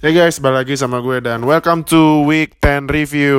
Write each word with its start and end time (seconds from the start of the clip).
Hey 0.00 0.16
guys, 0.16 0.40
balik 0.40 0.64
lagi 0.64 0.80
sama 0.80 1.04
gue 1.04 1.20
dan 1.20 1.44
welcome 1.44 1.84
to 1.84 2.24
Week 2.24 2.56
10 2.56 2.88
Review. 2.88 3.36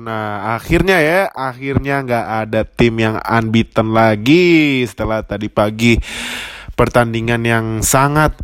Nah, 0.00 0.56
akhirnya 0.56 1.04
ya, 1.04 1.28
akhirnya 1.28 2.00
nggak 2.00 2.26
ada 2.48 2.64
tim 2.64 2.96
yang 2.96 3.20
unbeaten 3.20 3.92
lagi 3.92 4.88
Setelah 4.88 5.20
tadi 5.20 5.52
pagi 5.52 6.00
pertandingan 6.72 7.44
yang 7.44 7.66
sangat 7.84 8.40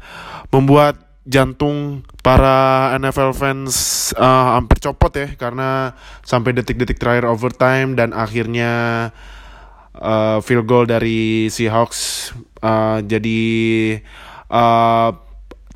membuat 0.52 1.24
jantung 1.24 2.04
para 2.20 2.92
NFL 3.00 3.32
fans 3.32 4.12
uh, 4.12 4.60
hampir 4.60 4.84
copot 4.84 5.16
ya 5.16 5.32
Karena 5.32 5.96
sampai 6.20 6.52
detik-detik 6.52 7.00
terakhir 7.00 7.32
overtime 7.32 7.96
dan 7.96 8.12
akhirnya 8.12 9.08
uh, 9.96 10.36
field 10.44 10.68
goal 10.68 10.84
dari 10.84 11.48
Seahawks 11.48 12.28
uh, 12.60 13.00
jadi 13.00 13.40
uh, 14.52 15.24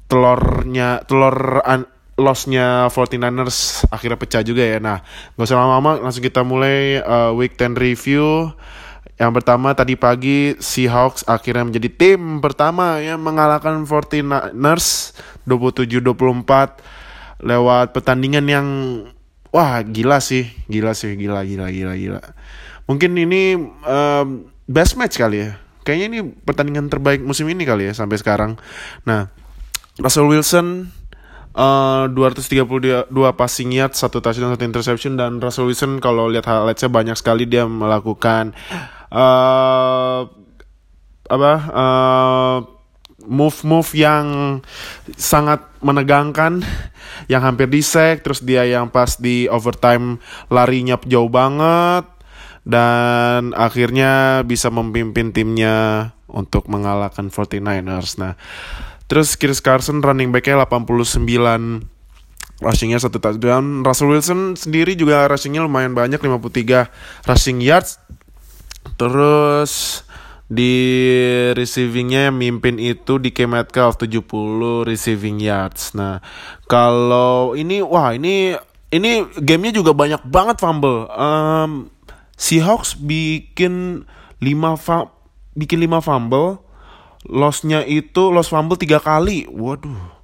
telurnya 0.09 1.05
telur 1.05 1.61
an, 1.63 1.87
lossnya 2.19 2.91
49ers 2.91 3.87
akhirnya 3.93 4.19
pecah 4.19 4.43
juga 4.43 4.67
ya. 4.67 4.83
Nah, 4.83 5.05
gak 5.39 5.47
usah 5.47 5.61
lama-lama, 5.61 6.03
langsung 6.03 6.25
kita 6.25 6.43
mulai 6.43 6.99
uh, 6.99 7.31
week 7.37 7.55
10 7.55 7.79
review. 7.79 8.51
Yang 9.19 9.43
pertama 9.43 9.75
tadi 9.75 9.99
pagi 9.99 10.55
Seahawks 10.59 11.27
akhirnya 11.27 11.67
menjadi 11.67 11.91
tim 11.91 12.39
pertama 12.39 13.03
yang 13.03 13.19
mengalahkan 13.19 13.83
49ers 13.83 15.19
27-24 15.43 17.43
lewat 17.43 17.87
pertandingan 17.91 18.47
yang 18.47 18.67
wah 19.51 19.83
gila 19.83 20.23
sih, 20.23 20.47
gila 20.71 20.95
sih, 20.95 21.19
gila 21.19 21.43
gila 21.43 21.67
gila 21.71 21.95
gila. 21.99 22.23
Mungkin 22.87 23.11
ini 23.19 23.59
um, 23.83 24.47
best 24.71 24.95
match 24.95 25.19
kali 25.19 25.51
ya. 25.51 25.59
Kayaknya 25.83 26.07
ini 26.15 26.19
pertandingan 26.23 26.87
terbaik 26.87 27.19
musim 27.19 27.51
ini 27.51 27.67
kali 27.67 27.91
ya 27.91 27.99
sampai 27.99 28.23
sekarang. 28.23 28.55
Nah, 29.03 29.35
Russell 29.99 30.31
Wilson 30.31 30.95
uh, 31.59 32.07
232 32.11 33.11
passing 33.35 33.71
yard, 33.75 33.93
satu 33.99 34.23
touchdown, 34.23 34.55
satu 34.55 34.65
interception 34.65 35.19
dan 35.19 35.43
Russell 35.43 35.67
Wilson 35.67 35.99
kalau 35.99 36.31
lihat 36.31 36.47
highlightsnya 36.47 36.91
banyak 36.91 37.17
sekali 37.19 37.45
dia 37.51 37.67
melakukan 37.67 38.55
uh, 39.11 40.31
apa 41.29 41.53
uh, 41.75 42.59
move-move 43.29 43.91
yang 43.93 44.27
sangat 45.19 45.61
menegangkan 45.85 46.65
yang 47.29 47.45
hampir 47.45 47.69
di 47.69 47.85
sack 47.85 48.25
terus 48.25 48.41
dia 48.41 48.65
yang 48.65 48.89
pas 48.89 49.21
di 49.21 49.45
overtime 49.51 50.17
larinya 50.49 50.97
jauh 51.05 51.29
banget 51.29 52.09
dan 52.65 53.53
akhirnya 53.53 54.45
bisa 54.45 54.73
memimpin 54.73 55.33
timnya 55.33 56.13
untuk 56.29 56.69
mengalahkan 56.69 57.33
49ers. 57.33 58.21
Nah, 58.21 58.37
Terus 59.09 59.35
Chris 59.41 59.65
Carson 59.65 60.05
running 60.05 60.31
backnya 60.31 60.61
89 60.69 61.25
rushingnya 62.61 62.99
satu 63.01 63.19
touchdown. 63.19 63.83
Russell 63.83 64.13
Wilson 64.13 64.55
sendiri 64.55 64.95
juga 64.95 65.25
rushingnya 65.27 65.65
lumayan 65.65 65.97
banyak 65.97 66.21
53 66.21 66.93
rushing 67.25 67.59
yards. 67.65 67.97
Terus 69.01 70.05
di 70.49 70.73
receivingnya 71.53 72.33
yang 72.33 72.37
mimpin 72.41 72.81
itu 72.81 73.21
di 73.21 73.37
K 73.37 73.45
Metcalf 73.45 74.01
70 74.01 74.89
receiving 74.89 75.41
yards. 75.45 75.93
Nah, 75.93 76.25
kalau 76.65 77.53
ini 77.53 77.85
wah 77.85 78.17
ini 78.17 78.57
ini 78.89 79.25
gamenya 79.37 79.85
juga 79.85 79.93
banyak 79.93 80.25
banget 80.25 80.57
fumble. 80.61 81.09
Um, 81.13 81.93
Seahawks 82.39 82.97
bikin 82.97 84.05
5 84.41 84.79
fa 84.81 85.13
bikin 85.59 85.85
5 85.85 86.01
fumble 86.01 86.68
lossnya 87.29 87.85
itu 87.85 88.33
loss 88.33 88.51
fumble 88.51 88.81
tiga 88.81 88.99
kali. 88.99 89.45
Waduh. 89.47 90.17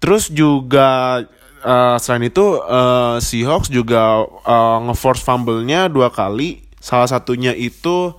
Terus 0.00 0.28
juga 0.32 1.20
uh, 1.64 1.96
selain 1.96 2.28
itu 2.28 2.60
uh, 2.60 3.16
Seahawks 3.20 3.72
juga 3.72 4.24
uh, 4.24 4.78
ngeforce 4.88 5.24
fumble-nya 5.24 5.88
dua 5.88 6.12
kali. 6.12 6.64
Salah 6.80 7.08
satunya 7.08 7.56
itu 7.56 8.12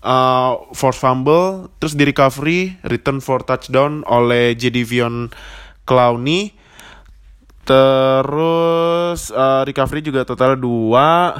uh, 0.00 0.52
force 0.72 0.96
fumble 0.96 1.68
terus 1.76 1.92
di 1.92 2.08
recovery 2.08 2.80
return 2.88 3.20
for 3.20 3.44
touchdown 3.44 4.00
oleh 4.08 4.56
Jadivion 4.56 5.28
Clowney. 5.84 6.56
Terus 7.66 9.34
uh, 9.34 9.66
recovery 9.66 10.00
juga 10.00 10.22
total 10.22 10.54
dua 10.56 11.34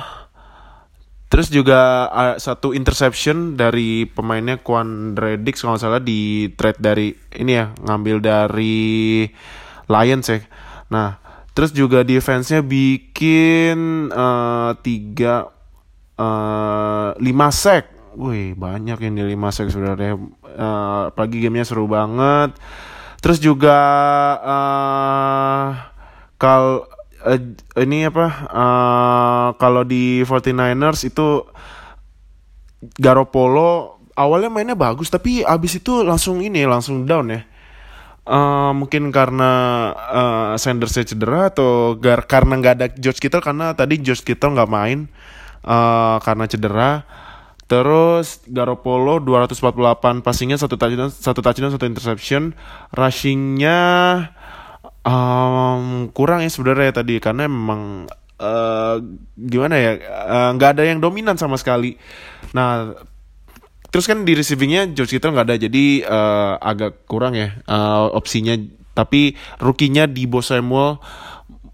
Terus 1.27 1.51
juga 1.51 2.07
uh, 2.07 2.37
satu 2.39 2.71
interception 2.71 3.59
dari 3.59 4.07
pemainnya 4.07 4.63
Quandre 4.63 5.43
Dix 5.43 5.59
kalau 5.59 5.75
salah 5.75 5.99
di 5.99 6.55
trade 6.55 6.79
dari 6.79 7.11
ini 7.35 7.53
ya 7.59 7.75
ngambil 7.83 8.23
dari 8.23 9.27
Lions 9.91 10.27
ya. 10.31 10.39
Nah 10.95 11.19
terus 11.51 11.75
juga 11.75 12.07
defense-nya 12.07 12.63
bikin 12.63 14.09
uh, 14.15 14.79
tiga 14.87 15.51
uh, 16.15 17.11
lima 17.19 17.49
sack. 17.51 17.91
Wih 18.17 18.55
banyak 18.55 18.97
ini 19.03 19.27
lima 19.27 19.51
sack 19.51 19.75
sebenarnya. 19.75 20.15
Uh, 20.57 21.11
pagi 21.11 21.43
gamenya 21.43 21.67
seru 21.67 21.91
banget. 21.91 22.55
Terus 23.19 23.43
juga 23.43 23.79
uh, 24.47 25.69
kal 26.39 26.87
uh, 27.27 27.41
ini 27.83 28.07
apa 28.07 28.27
uh, 28.47 29.49
kalau 29.59 29.83
di 29.83 30.23
49ers 30.23 31.11
itu 31.11 31.43
Garoppolo 32.97 33.99
awalnya 34.15 34.49
mainnya 34.49 34.79
bagus 34.79 35.11
tapi 35.11 35.43
abis 35.43 35.83
itu 35.83 36.07
langsung 36.07 36.41
ini 36.41 36.63
langsung 36.65 37.05
down 37.05 37.35
ya. 37.35 37.43
Uh, 38.27 38.75
mungkin 38.75 39.15
karena 39.15 39.51
uh, 39.95 40.53
Sanders 40.59 40.99
cedera 40.99 41.47
atau 41.47 41.95
gar 41.95 42.27
karena 42.27 42.59
nggak 42.59 42.75
ada 42.75 42.87
George 42.99 43.23
Kittle 43.23 43.39
karena 43.39 43.71
tadi 43.71 44.03
George 44.03 44.27
Kittle 44.27 44.51
nggak 44.51 44.71
main 44.71 45.07
uh, 45.63 46.19
karena 46.23 46.45
cedera. 46.51 46.91
Terus 47.67 48.47
Garoppolo 48.47 49.19
248 49.19 50.23
passingnya 50.23 50.59
satu 50.59 50.79
touchdown 50.79 51.11
satu 51.11 51.43
touchdown 51.43 51.75
satu 51.75 51.87
interception, 51.87 52.55
rushingnya 52.95 53.79
um, 55.07 56.11
kurang 56.11 56.43
ya 56.43 56.51
sebenarnya 56.51 57.01
tadi 57.01 57.23
karena 57.23 57.47
memang 57.47 58.11
uh, 58.43 58.99
gimana 59.39 59.79
ya 59.79 59.93
eh, 59.97 60.51
nggak 60.59 60.71
uh, 60.71 60.75
ada 60.75 60.83
yang 60.83 60.99
dominan 60.99 61.39
sama 61.39 61.55
sekali. 61.57 61.95
Nah 62.53 62.93
terus 63.87 64.05
kan 64.11 64.27
di 64.27 64.35
receivingnya 64.35 64.93
George 64.93 65.17
Kittle 65.17 65.33
nggak 65.33 65.47
ada 65.47 65.57
jadi 65.57 65.85
uh, 66.05 66.53
agak 66.59 67.07
kurang 67.07 67.39
ya 67.39 67.55
uh, 67.71 68.11
opsinya. 68.13 68.59
Tapi 68.97 69.37
rukinya 69.61 70.09
di 70.09 70.25
Bo 70.25 70.41
Samuel 70.41 70.97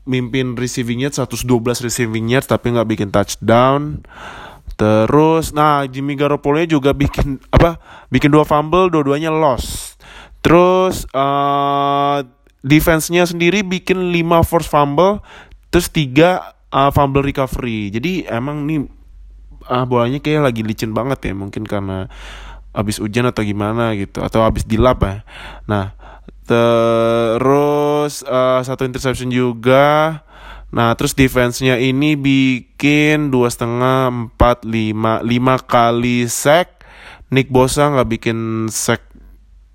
mimpin 0.02 0.58
receivingnya 0.58 1.14
112 1.14 1.46
receiving 1.86 2.26
yards 2.34 2.50
tapi 2.50 2.74
nggak 2.74 2.88
bikin 2.90 3.08
touchdown. 3.14 4.02
Terus, 4.72 5.54
nah 5.54 5.86
Jimmy 5.86 6.18
Garoppolo 6.18 6.58
juga 6.66 6.90
bikin 6.90 7.38
apa? 7.54 7.78
Bikin 8.10 8.34
dua 8.34 8.42
fumble, 8.42 8.90
dua-duanya 8.90 9.30
loss. 9.30 9.94
Terus 10.42 11.06
uh, 11.14 12.26
defense-nya 12.62 13.26
sendiri 13.26 13.66
bikin 13.66 14.14
5 14.14 14.48
force 14.48 14.70
fumble 14.70 15.20
terus 15.68 15.90
3 15.90 16.70
uh, 16.72 16.90
fumble 16.94 17.22
recovery. 17.22 17.90
Jadi 17.90 18.26
emang 18.26 18.64
nih 18.64 18.86
uh, 19.66 19.84
bolanya 19.84 20.18
kayak 20.22 20.50
lagi 20.50 20.62
licin 20.62 20.94
banget 20.94 21.30
ya 21.30 21.34
mungkin 21.34 21.66
karena 21.66 22.06
habis 22.72 22.96
hujan 22.96 23.28
atau 23.28 23.44
gimana 23.44 23.92
gitu 23.98 24.24
atau 24.24 24.46
habis 24.46 24.64
dilap 24.64 25.04
ya. 25.04 25.26
Nah, 25.68 25.92
terus 26.48 28.24
uh, 28.24 28.60
satu 28.64 28.88
interception 28.88 29.28
juga. 29.28 30.22
Nah, 30.72 30.96
terus 30.96 31.12
defense-nya 31.12 31.76
ini 31.76 32.16
bikin 32.16 33.28
dua 33.28 33.52
setengah, 33.52 34.08
empat, 34.08 34.64
lima, 34.64 35.20
lima 35.20 35.60
kali 35.60 36.24
sack. 36.24 36.80
Nick 37.28 37.52
Bosa 37.52 37.92
nggak 37.92 38.08
bikin 38.08 38.68
sack 38.72 39.04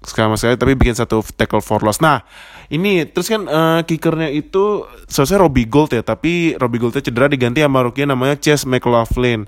sama 0.01 0.37
sekali 0.37 0.57
tapi 0.57 0.73
bikin 0.77 0.97
satu 0.97 1.21
tackle 1.37 1.61
for 1.61 1.85
loss. 1.85 2.01
Nah, 2.01 2.25
ini 2.67 3.07
terus 3.07 3.31
kan 3.31 3.47
uh, 3.47 3.79
kickernya 3.87 4.27
itu 4.27 4.83
seharusnya 5.07 5.39
Robbie 5.39 5.67
Gold 5.67 5.95
ya, 5.95 6.03
tapi 6.03 6.55
Robbie 6.59 6.83
Goldnya 6.83 6.99
cedera 6.99 7.31
diganti 7.31 7.63
sama 7.63 7.79
rookie 7.83 8.03
namanya 8.03 8.35
Chase 8.35 8.67
McLaughlin. 8.67 9.47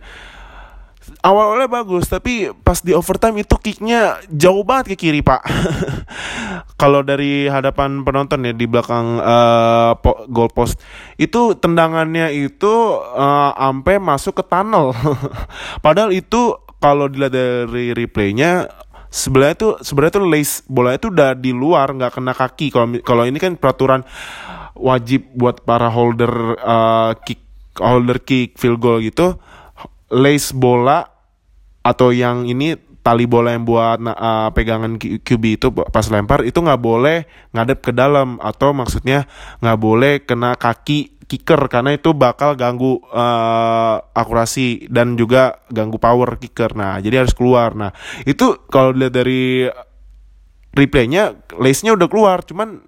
Awal-awalnya 1.19 1.67
bagus, 1.67 2.07
tapi 2.07 2.47
pas 2.63 2.79
di 2.79 2.95
overtime 2.95 3.44
itu 3.44 3.57
kicknya 3.59 4.23
jauh 4.31 4.63
banget 4.63 4.95
ke 4.95 5.09
kiri 5.09 5.19
pak. 5.19 5.41
Kalau 6.81 7.03
dari 7.03 7.49
hadapan 7.51 8.07
penonton 8.07 8.47
ya 8.47 8.55
di 8.55 8.63
belakang 8.63 9.19
uh, 9.19 9.99
goal 10.31 10.47
post 10.47 10.79
itu 11.19 11.59
tendangannya 11.59 12.31
itu 12.31 12.71
uh, 13.03 13.51
ampe 13.57 13.99
masuk 13.99 14.39
ke 14.39 14.44
tunnel. 14.47 14.95
Padahal 15.85 16.15
itu 16.15 16.55
kalau 16.79 17.11
dilihat 17.11 17.35
dari 17.35 17.91
replaynya 17.91 18.71
sebenarnya 19.09 19.56
tuh 19.57 19.73
sebenarnya 19.81 20.13
tuh 20.21 20.25
lace 20.29 20.61
bola 20.69 20.95
itu 20.95 21.09
udah 21.09 21.33
di 21.33 21.51
luar 21.51 21.91
nggak 21.94 22.21
kena 22.21 22.33
kaki. 22.33 22.69
Kalau 22.69 22.88
kalau 23.01 23.23
ini 23.25 23.38
kan 23.41 23.57
peraturan 23.57 24.06
wajib 24.79 25.27
buat 25.35 25.65
para 25.67 25.91
holder 25.91 26.56
uh, 26.61 27.11
kick 27.25 27.44
holder 27.77 28.21
kick 28.23 28.56
field 28.56 28.79
goal 28.79 29.03
gitu 29.03 29.35
lace 30.09 30.56
bola 30.56 31.06
atau 31.83 32.09
yang 32.09 32.47
ini 32.47 32.75
tali 33.00 33.23
bola 33.25 33.56
yang 33.56 33.63
buat 33.63 33.97
uh, 34.03 34.51
pegangan 34.51 35.00
QB 35.00 35.44
itu 35.56 35.67
pas 35.71 36.06
lempar 36.11 36.44
itu 36.44 36.59
nggak 36.59 36.81
boleh 36.81 37.25
ngadep 37.56 37.79
ke 37.79 37.91
dalam 37.95 38.38
atau 38.44 38.75
maksudnya 38.75 39.25
nggak 39.63 39.79
boleh 39.79 40.13
kena 40.27 40.59
kaki 40.59 41.19
kicker 41.29 41.61
karena 41.69 41.93
itu 41.93 42.17
bakal 42.17 42.57
ganggu 42.57 42.97
uh, 43.13 44.01
akurasi 44.17 44.89
dan 44.89 45.13
juga 45.13 45.61
ganggu 45.69 46.01
power 46.01 46.41
kicker. 46.41 46.73
Nah, 46.73 46.97
jadi 46.97 47.21
harus 47.21 47.37
keluar. 47.37 47.77
Nah, 47.77 47.93
itu 48.25 48.65
kalau 48.73 48.89
dilihat 48.89 49.13
dari 49.13 49.69
replaynya 50.73 51.37
lace-nya 51.53 51.93
udah 51.93 52.09
keluar, 52.09 52.41
cuman 52.41 52.81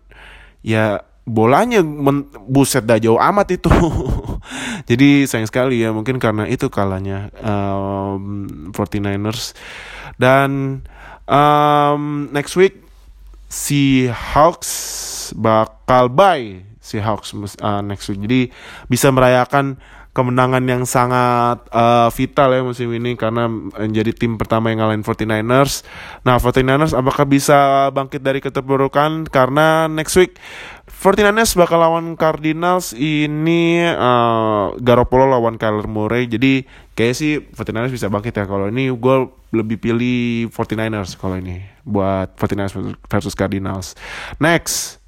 ya 0.66 1.06
bolanya 1.30 1.86
men, 1.86 2.34
buset 2.50 2.82
dah 2.90 2.98
jauh 2.98 3.22
amat 3.22 3.62
itu. 3.62 3.70
Jadi 4.90 5.30
sayang 5.30 5.46
sekali 5.46 5.86
ya 5.86 5.94
mungkin 5.94 6.18
karena 6.18 6.50
itu 6.50 6.66
kalahnya 6.74 7.30
um, 7.46 8.74
49ers 8.74 9.54
dan 10.18 10.82
um, 11.30 12.28
next 12.34 12.58
week 12.58 12.82
si 13.46 14.10
Hawks 14.10 15.30
bakal 15.38 16.10
bye 16.10 16.71
si 16.82 16.98
Hawks 16.98 17.32
uh, 17.62 17.80
next 17.86 18.10
week. 18.10 18.20
Jadi 18.26 18.50
bisa 18.90 19.14
merayakan 19.14 19.78
kemenangan 20.12 20.64
yang 20.68 20.84
sangat 20.84 21.64
uh, 21.72 22.12
vital 22.12 22.52
ya 22.52 22.62
musim 22.68 22.92
ini 22.92 23.16
karena 23.16 23.48
menjadi 23.48 24.12
tim 24.12 24.36
pertama 24.36 24.68
yang 24.68 24.84
ngalahin 24.84 25.08
49ers. 25.08 25.88
Nah, 26.28 26.36
49ers 26.36 26.92
apakah 26.92 27.24
bisa 27.24 27.88
bangkit 27.96 28.20
dari 28.20 28.44
keterpurukan 28.44 29.32
karena 29.32 29.88
next 29.88 30.20
week 30.20 30.36
49ers 30.92 31.56
bakal 31.56 31.80
lawan 31.80 32.20
Cardinals 32.20 32.92
ini 32.92 33.88
uh, 33.88 34.76
Garoppolo 34.84 35.32
lawan 35.32 35.56
Kyler 35.56 35.88
Murray. 35.88 36.28
Jadi 36.28 36.68
kayak 36.92 37.16
sih 37.16 37.40
49ers 37.40 37.96
bisa 37.96 38.12
bangkit 38.12 38.36
ya 38.36 38.44
kalau 38.44 38.68
ini 38.68 38.92
gue 38.92 39.18
lebih 39.56 39.80
pilih 39.80 40.52
49ers 40.52 41.16
kalau 41.16 41.40
ini 41.40 41.64
buat 41.88 42.36
49ers 42.36 42.76
versus 43.08 43.34
Cardinals. 43.34 43.96
Next 44.44 45.01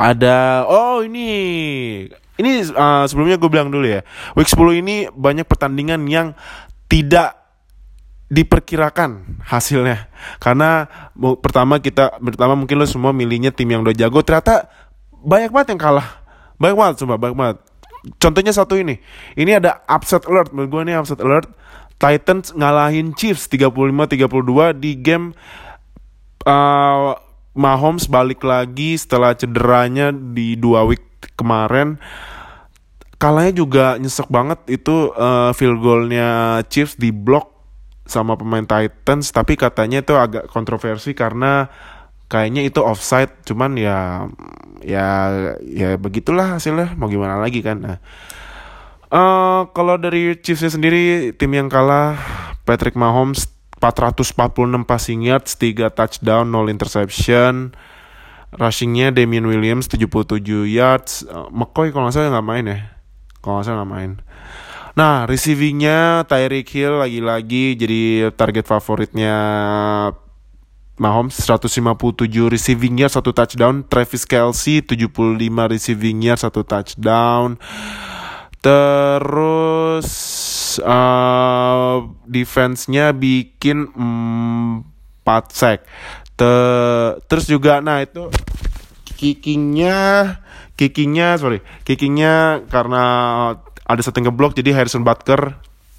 ada 0.00 0.64
oh 0.64 1.04
ini. 1.04 1.28
Ini 2.40 2.72
uh, 2.72 3.04
sebelumnya 3.04 3.36
gue 3.36 3.50
bilang 3.52 3.68
dulu 3.68 3.84
ya, 3.84 4.00
week 4.32 4.48
10 4.48 4.80
ini 4.80 4.96
banyak 5.12 5.44
pertandingan 5.44 6.08
yang 6.08 6.32
tidak 6.88 7.36
diperkirakan 8.32 9.44
hasilnya. 9.44 10.08
Karena 10.40 10.88
pertama 11.44 11.84
kita 11.84 12.16
pertama 12.16 12.56
mungkin 12.56 12.80
lo 12.80 12.88
semua 12.88 13.12
milihnya 13.12 13.52
tim 13.52 13.68
yang 13.68 13.84
udah 13.84 13.92
jago. 13.92 14.24
Ternyata 14.24 14.72
banyak 15.20 15.52
banget 15.52 15.76
yang 15.76 15.80
kalah. 15.84 16.08
Banyak 16.56 16.76
banget 16.80 16.94
cuma 17.04 17.20
banyak 17.20 17.36
banget. 17.36 17.56
Contohnya 18.16 18.56
satu 18.56 18.80
ini. 18.80 18.96
Ini 19.36 19.60
ada 19.60 19.84
upset 19.84 20.24
alert. 20.24 20.56
Menurut 20.56 20.70
gue 20.72 20.80
ini 20.88 20.96
upset 20.96 21.20
alert. 21.20 21.52
Titans 22.00 22.56
ngalahin 22.56 23.12
Chiefs 23.12 23.44
35-32 23.52 24.80
di 24.80 24.96
game 24.96 25.36
uh, 26.48 27.12
Mahomes 27.60 28.08
balik 28.08 28.40
lagi 28.40 28.96
setelah 28.96 29.36
cederanya 29.36 30.08
di 30.08 30.56
dua 30.56 30.88
week 30.88 31.04
kemarin. 31.36 32.00
Kalahnya 33.20 33.52
juga 33.52 34.00
nyesek 34.00 34.32
banget 34.32 34.64
itu 34.72 35.12
uh, 35.12 35.52
field 35.52 35.84
goalnya 35.84 36.64
Chiefs 36.72 36.96
di 36.96 37.12
block 37.12 37.52
sama 38.08 38.40
pemain 38.40 38.64
Titans. 38.64 39.28
Tapi 39.28 39.60
katanya 39.60 40.00
itu 40.00 40.16
agak 40.16 40.48
kontroversi 40.48 41.12
karena 41.12 41.68
kayaknya 42.32 42.64
itu 42.64 42.80
offside. 42.80 43.44
Cuman 43.44 43.76
ya 43.76 44.24
ya 44.80 45.06
ya 45.60 46.00
begitulah 46.00 46.56
hasilnya. 46.56 46.96
Mau 46.96 47.12
gimana 47.12 47.36
lagi 47.36 47.60
kan? 47.60 47.84
Nah, 47.84 47.96
uh, 49.12 49.68
kalau 49.76 50.00
dari 50.00 50.40
Chiefsnya 50.40 50.72
sendiri 50.72 51.36
tim 51.36 51.52
yang 51.52 51.68
kalah 51.68 52.16
Patrick 52.64 52.96
Mahomes 52.96 53.59
446 53.80 54.84
passing 54.84 55.24
yards 55.24 55.56
3 55.56 55.88
touchdown 55.90 56.44
0 56.52 56.68
interception 56.68 57.72
Rushingnya 58.50 59.14
Damian 59.14 59.46
Williams 59.46 59.86
77 59.86 60.66
yards. 60.66 61.22
Uh, 61.22 61.46
McCoy 61.54 61.94
kalau 61.94 62.10
nggak 62.10 62.14
salah 62.18 62.34
nggak 62.34 62.48
main 62.50 62.64
ya. 62.66 62.78
Kalau 63.38 63.52
nggak 63.58 63.66
salah 63.66 63.78
nggak 63.86 63.92
main. 63.94 64.12
Nah, 64.98 65.22
receivingnya 65.30 66.26
Tyreek 66.26 66.66
Hill 66.66 66.98
lagi-lagi 66.98 67.78
jadi 67.78 68.34
target 68.34 68.66
favoritnya 68.66 69.36
Mahomes 70.98 71.38
157 71.38 71.80
receiving 72.50 73.00
yard 73.00 73.14
satu 73.14 73.30
touchdown, 73.30 73.86
Travis 73.86 74.26
Kelsey 74.26 74.82
75 74.82 75.14
receiving 75.70 76.18
yard 76.20 76.42
satu 76.42 76.66
touchdown. 76.66 77.54
Terus 78.60 80.10
uh, 80.78 82.06
defense-nya 82.28 83.10
bikin 83.16 83.90
4 83.90 85.26
sack. 85.50 85.82
Te, 86.38 86.52
terus 87.26 87.50
juga 87.50 87.82
nah 87.82 88.00
itu 88.00 88.30
kickingnya 89.20 89.98
kickingnya 90.72 91.36
sorry 91.36 91.60
kickingnya 91.84 92.64
karena 92.72 93.04
ada 93.84 94.00
setting 94.00 94.24
ngeblok 94.24 94.56
jadi 94.56 94.72
Harrison 94.72 95.04
Butker 95.04 95.52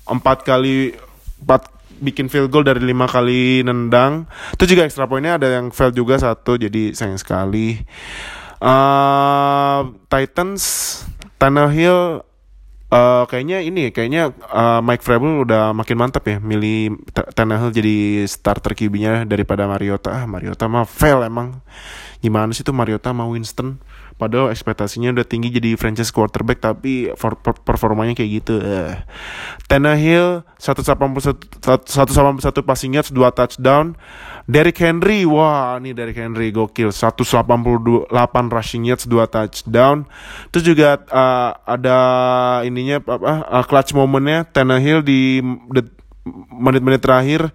empat 0.10 0.42
kali 0.42 0.98
empat 1.46 1.70
bikin 2.02 2.34
field 2.34 2.50
goal 2.50 2.66
dari 2.66 2.82
lima 2.82 3.06
kali 3.06 3.62
nendang 3.62 4.26
itu 4.58 4.74
juga 4.74 4.90
extra 4.90 5.06
pointnya 5.06 5.38
ada 5.38 5.54
yang 5.54 5.70
fail 5.70 5.94
juga 5.94 6.18
satu 6.18 6.58
jadi 6.58 6.98
sayang 6.98 7.22
sekali 7.22 7.78
uh, 8.58 9.86
Titans 10.10 10.64
Tannehill 11.38 12.26
Uh, 12.92 13.24
kayaknya 13.32 13.64
ini 13.64 13.88
kayaknya 13.88 14.36
uh, 14.52 14.84
Mike 14.84 15.00
Vrabel 15.08 15.48
udah 15.48 15.72
makin 15.72 15.96
mantap 15.96 16.28
ya 16.28 16.44
milih 16.44 17.00
Tannehill 17.32 17.72
jadi 17.72 18.28
starter 18.28 18.76
QB-nya 18.76 19.24
daripada 19.24 19.64
Mariota. 19.64 20.12
Ah, 20.12 20.28
Mariota 20.28 20.68
mah 20.68 20.84
fail 20.84 21.24
emang. 21.24 21.64
Gimana 22.20 22.52
sih 22.52 22.68
tuh 22.68 22.76
Mariota 22.76 23.16
sama 23.16 23.24
Winston? 23.32 23.80
Padahal 24.22 24.54
ekspektasinya 24.54 25.10
udah 25.18 25.26
tinggi 25.26 25.50
jadi 25.50 25.74
franchise 25.74 26.14
quarterback 26.14 26.62
tapi 26.62 27.10
for, 27.18 27.34
per, 27.42 27.58
performanya 27.58 28.14
kayak 28.14 28.46
gitu. 28.46 28.62
Uh. 28.62 29.02
Tannehill 29.66 30.46
181 30.62 31.58
181 31.58 32.62
passing 32.62 32.94
yards 32.94 33.10
2 33.10 33.18
touchdown. 33.34 33.98
Derrick 34.46 34.78
Henry, 34.78 35.26
wah 35.26 35.82
ini 35.82 35.98
Derrick 35.98 36.22
Henry 36.22 36.54
gokil 36.54 36.94
188 36.94 38.14
rushing 38.54 38.86
yards 38.86 39.10
2 39.10 39.26
touchdown. 39.26 40.06
Terus 40.54 40.64
juga 40.70 41.02
uh, 41.10 41.58
ada 41.66 41.98
ininya 42.62 43.02
apa 43.02 43.50
uh, 43.50 43.66
clutch 43.66 43.98
momennya 43.98 44.46
Tannehill 44.54 45.02
di 45.02 45.42
menit-menit 46.54 47.02
terakhir 47.02 47.50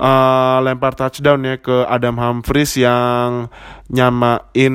uh, 0.00 0.58
lempar 0.64 0.96
touchdown 0.96 1.44
ya 1.44 1.60
ke 1.60 1.84
Adam 1.84 2.16
Humphries 2.16 2.72
yang 2.80 3.52
nyamain 3.92 4.74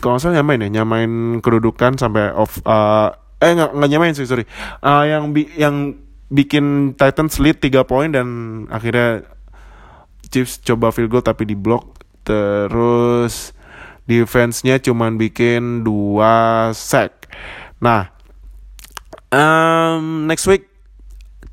kalau 0.00 0.16
nggak 0.16 0.24
salah 0.24 0.36
nyamain 0.40 0.64
ya 0.64 0.82
nyamain 0.82 1.12
kedudukan 1.44 2.00
sampai 2.00 2.32
off 2.32 2.58
uh, 2.64 3.12
eh 3.38 3.52
nggak 3.54 3.70
nggak 3.76 3.90
nyamain 3.92 4.14
sih 4.16 4.26
sorry 4.26 4.48
uh, 4.80 5.04
yang 5.04 5.30
bi 5.30 5.46
yang 5.54 5.96
bikin 6.32 6.96
Titans 6.96 7.38
lead 7.38 7.60
3 7.60 7.84
poin 7.84 8.08
dan 8.08 8.26
akhirnya 8.72 9.22
Chiefs 10.30 10.62
coba 10.62 10.94
field 10.94 11.10
goal 11.10 11.26
tapi 11.26 11.42
di 11.42 11.58
block 11.58 12.00
terus 12.22 13.50
defense-nya 14.10 14.82
cuman 14.82 15.14
bikin 15.14 15.86
dua 15.86 16.70
sack. 16.74 17.30
Nah, 17.78 18.10
um, 19.30 20.26
next 20.26 20.50
week 20.50 20.66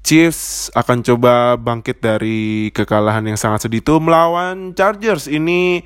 Chiefs 0.02 0.74
akan 0.74 1.04
coba 1.04 1.60
bangkit 1.60 2.00
dari 2.02 2.72
kekalahan 2.72 3.28
yang 3.28 3.36
sangat 3.36 3.68
sedih 3.68 3.84
itu 3.84 4.00
melawan 4.02 4.72
Chargers. 4.74 5.28
Ini 5.30 5.84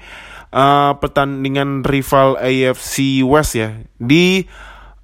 uh, 0.52 0.96
pertandingan 1.00 1.84
rival 1.84 2.38
AFC 2.38 3.26
West 3.26 3.58
ya 3.58 3.82
di 3.98 4.46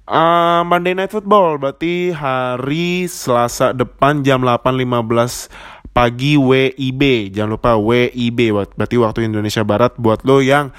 uh, 0.08 0.62
Monday 0.64 0.96
Night 0.96 1.12
Football 1.12 1.60
berarti 1.60 2.12
hari 2.12 3.04
Selasa 3.10 3.76
depan 3.76 4.24
jam 4.24 4.44
8.15 4.44 5.88
pagi 5.92 6.38
WIB. 6.38 7.34
Jangan 7.34 7.50
lupa 7.58 7.74
WIB 7.74 8.54
berarti 8.54 8.96
waktu 9.02 9.26
Indonesia 9.26 9.66
Barat 9.66 9.98
buat 9.98 10.22
lo 10.22 10.38
yang 10.38 10.70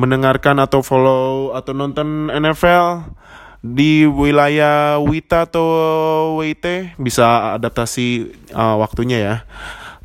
mendengarkan 0.00 0.58
atau 0.58 0.82
follow 0.82 1.54
atau 1.54 1.76
nonton 1.76 2.32
NFL 2.32 3.14
di 3.64 4.04
wilayah 4.04 5.00
Wita 5.00 5.48
atau 5.48 5.66
WIT 6.40 6.96
bisa 7.00 7.56
adaptasi 7.56 8.32
uh, 8.52 8.76
waktunya 8.76 9.18
ya. 9.20 9.36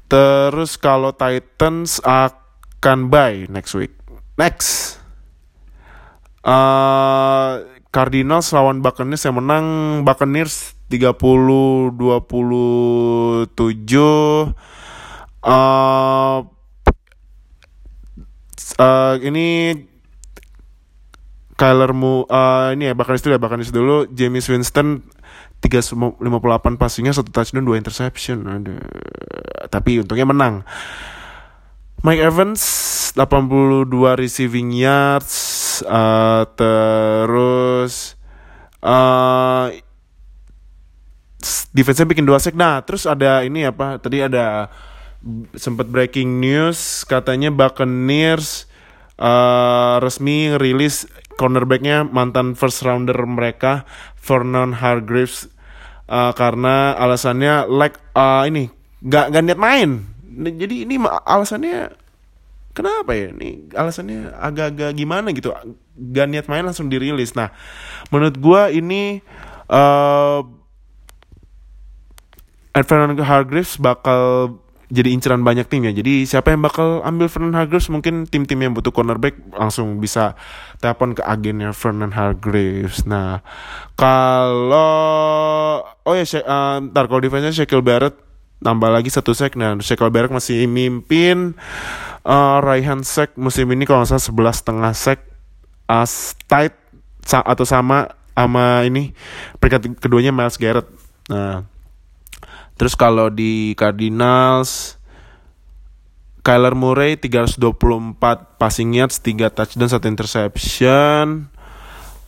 Terus 0.08 0.80
kalau 0.80 1.12
Titans 1.14 2.00
akan 2.04 3.12
buy 3.12 3.46
next 3.52 3.76
week. 3.76 3.99
Next. 4.40 4.96
Uh, 6.40 7.68
Cardinals 7.92 8.56
lawan 8.56 8.80
Buccaneers 8.80 9.28
yang 9.28 9.36
menang. 9.36 9.66
Buccaneers 10.08 10.80
30 10.88 11.92
27 12.00 12.00
uh, 15.44 16.40
uh, 18.80 19.16
ini 19.22 19.48
Kyler 21.60 21.92
Mu 21.92 22.24
uh, 22.24 22.72
ini 22.72 22.88
ya 22.88 22.96
Buccaneers 22.96 23.22
dulu 23.28 23.36
ya 23.36 23.42
Buccaneers 23.44 23.76
dulu. 23.76 24.08
James 24.16 24.48
Winston 24.48 25.04
358 25.60 26.80
passingnya 26.80 27.12
satu 27.12 27.36
touchdown 27.36 27.68
dua 27.68 27.76
interception. 27.76 28.48
Aduh. 28.48 28.80
tapi 29.68 30.00
untungnya 30.00 30.26
menang 30.26 30.64
Mike 32.00 32.24
Evans 32.24 32.64
82 33.12 33.92
receiving 34.16 34.72
yards 34.72 35.84
uh, 35.84 36.48
terus 36.56 38.16
uh, 38.80 39.68
defense 41.76 42.08
bikin 42.08 42.24
dua 42.24 42.40
sack. 42.40 42.56
Nah 42.56 42.80
terus 42.88 43.04
ada 43.04 43.44
ini 43.44 43.68
apa 43.68 44.00
tadi 44.00 44.24
ada 44.24 44.72
sempat 45.60 45.92
breaking 45.92 46.40
news 46.40 47.04
katanya 47.04 47.52
Buccaneers 47.52 48.72
uh, 49.20 50.00
resmi 50.00 50.56
rilis 50.56 51.04
cornerbacknya 51.36 52.08
mantan 52.08 52.56
first 52.56 52.80
rounder 52.88 53.20
mereka 53.28 53.84
Vernon 54.24 54.72
Hargreaves. 54.72 55.52
Uh, 56.10 56.32
karena 56.34 56.98
alasannya 56.98 57.70
like 57.70 58.00
uh, 58.16 58.42
ini 58.48 58.72
nggak 59.04 59.36
nggak 59.36 59.44
niat 59.46 59.60
main 59.60 60.19
jadi 60.34 60.76
ini 60.86 60.96
alasannya 61.06 61.94
kenapa 62.78 63.12
ya? 63.18 63.34
Ini 63.34 63.74
alasannya 63.74 64.36
agak-agak 64.38 64.92
gimana 64.96 65.34
gitu? 65.34 65.52
Gak 65.98 66.28
niat 66.30 66.46
main 66.48 66.64
langsung 66.64 66.88
dirilis. 66.88 67.34
Nah 67.36 67.52
menurut 68.14 68.38
gue 68.38 68.62
ini 68.80 69.20
uh, 69.68 70.46
Vernon 72.80 73.20
Hargreaves 73.20 73.76
bakal 73.76 74.56
jadi 74.90 75.14
inceran 75.14 75.46
banyak 75.46 75.70
tim 75.70 75.86
ya. 75.86 75.94
Jadi 75.94 76.26
siapa 76.26 76.50
yang 76.50 76.66
bakal 76.66 77.06
ambil 77.06 77.30
Vernon 77.30 77.54
Hargreaves? 77.54 77.94
Mungkin 77.94 78.26
tim-tim 78.26 78.58
yang 78.58 78.74
butuh 78.74 78.90
cornerback 78.90 79.38
langsung 79.54 80.02
bisa 80.02 80.34
telepon 80.82 81.14
ke 81.14 81.22
agennya 81.22 81.70
Vernon 81.78 82.10
Hargreaves. 82.10 83.06
Nah, 83.06 83.46
kalau 83.94 85.86
oh 85.86 86.14
ya 86.18 86.26
uh, 86.42 86.82
ntar 86.90 87.06
kalau 87.06 87.22
defense-nya 87.22 87.54
Shaquille 87.54 87.86
Barrett 87.86 88.29
nambah 88.60 88.90
lagi 88.92 89.12
satu 89.12 89.32
sek. 89.36 89.56
Nah 89.60 89.80
Shaquille 89.80 90.12
Barrett 90.12 90.36
masih 90.36 90.68
mimpin 90.68 91.56
uh, 92.24 92.58
Raihan 92.64 93.04
sek 93.04 93.36
musim 93.40 93.68
ini. 93.72 93.84
Kalau 93.84 94.04
salah 94.08 94.24
sebelas 94.24 94.64
setengah 94.64 94.92
sek 94.96 95.20
as 95.90 96.38
tight 96.48 96.76
sa 97.24 97.44
atau 97.44 97.64
sama 97.68 98.16
sama 98.36 98.84
ini. 98.88 99.16
Peringkat 99.58 100.00
keduanya 100.00 100.32
Miles 100.36 100.60
Garrett. 100.60 100.88
Nah 101.28 101.68
Terus 102.80 102.96
kalau 102.96 103.28
di 103.28 103.76
Cardinals 103.76 104.96
Kyler 106.40 106.72
Murray 106.80 107.20
324 107.20 108.16
passing 108.56 108.96
yards, 108.96 109.20
3 109.20 109.52
touchdown, 109.52 109.92
1 109.92 110.08
interception. 110.08 111.52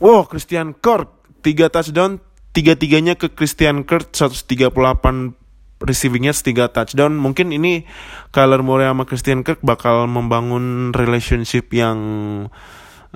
Wow, 0.03 0.27
Christian 0.27 0.75
Kirk 0.75 1.07
3 1.39 1.71
touchdown, 1.71 2.19
tiga-tiganya 2.51 3.15
ke 3.15 3.31
Christian 3.31 3.87
Kirk 3.87 4.11
138 4.11 5.40
receiving 5.83 6.29
yards, 6.29 6.45
3 6.45 6.71
touchdown. 6.71 7.17
Mungkin 7.17 7.51
ini 7.51 7.83
Kyler 8.31 8.61
Murray 8.61 8.87
sama 8.87 9.03
Christian 9.03 9.41
Kirk 9.41 9.59
bakal 9.65 10.05
membangun 10.07 10.95
relationship 10.95 11.73
yang 11.73 11.99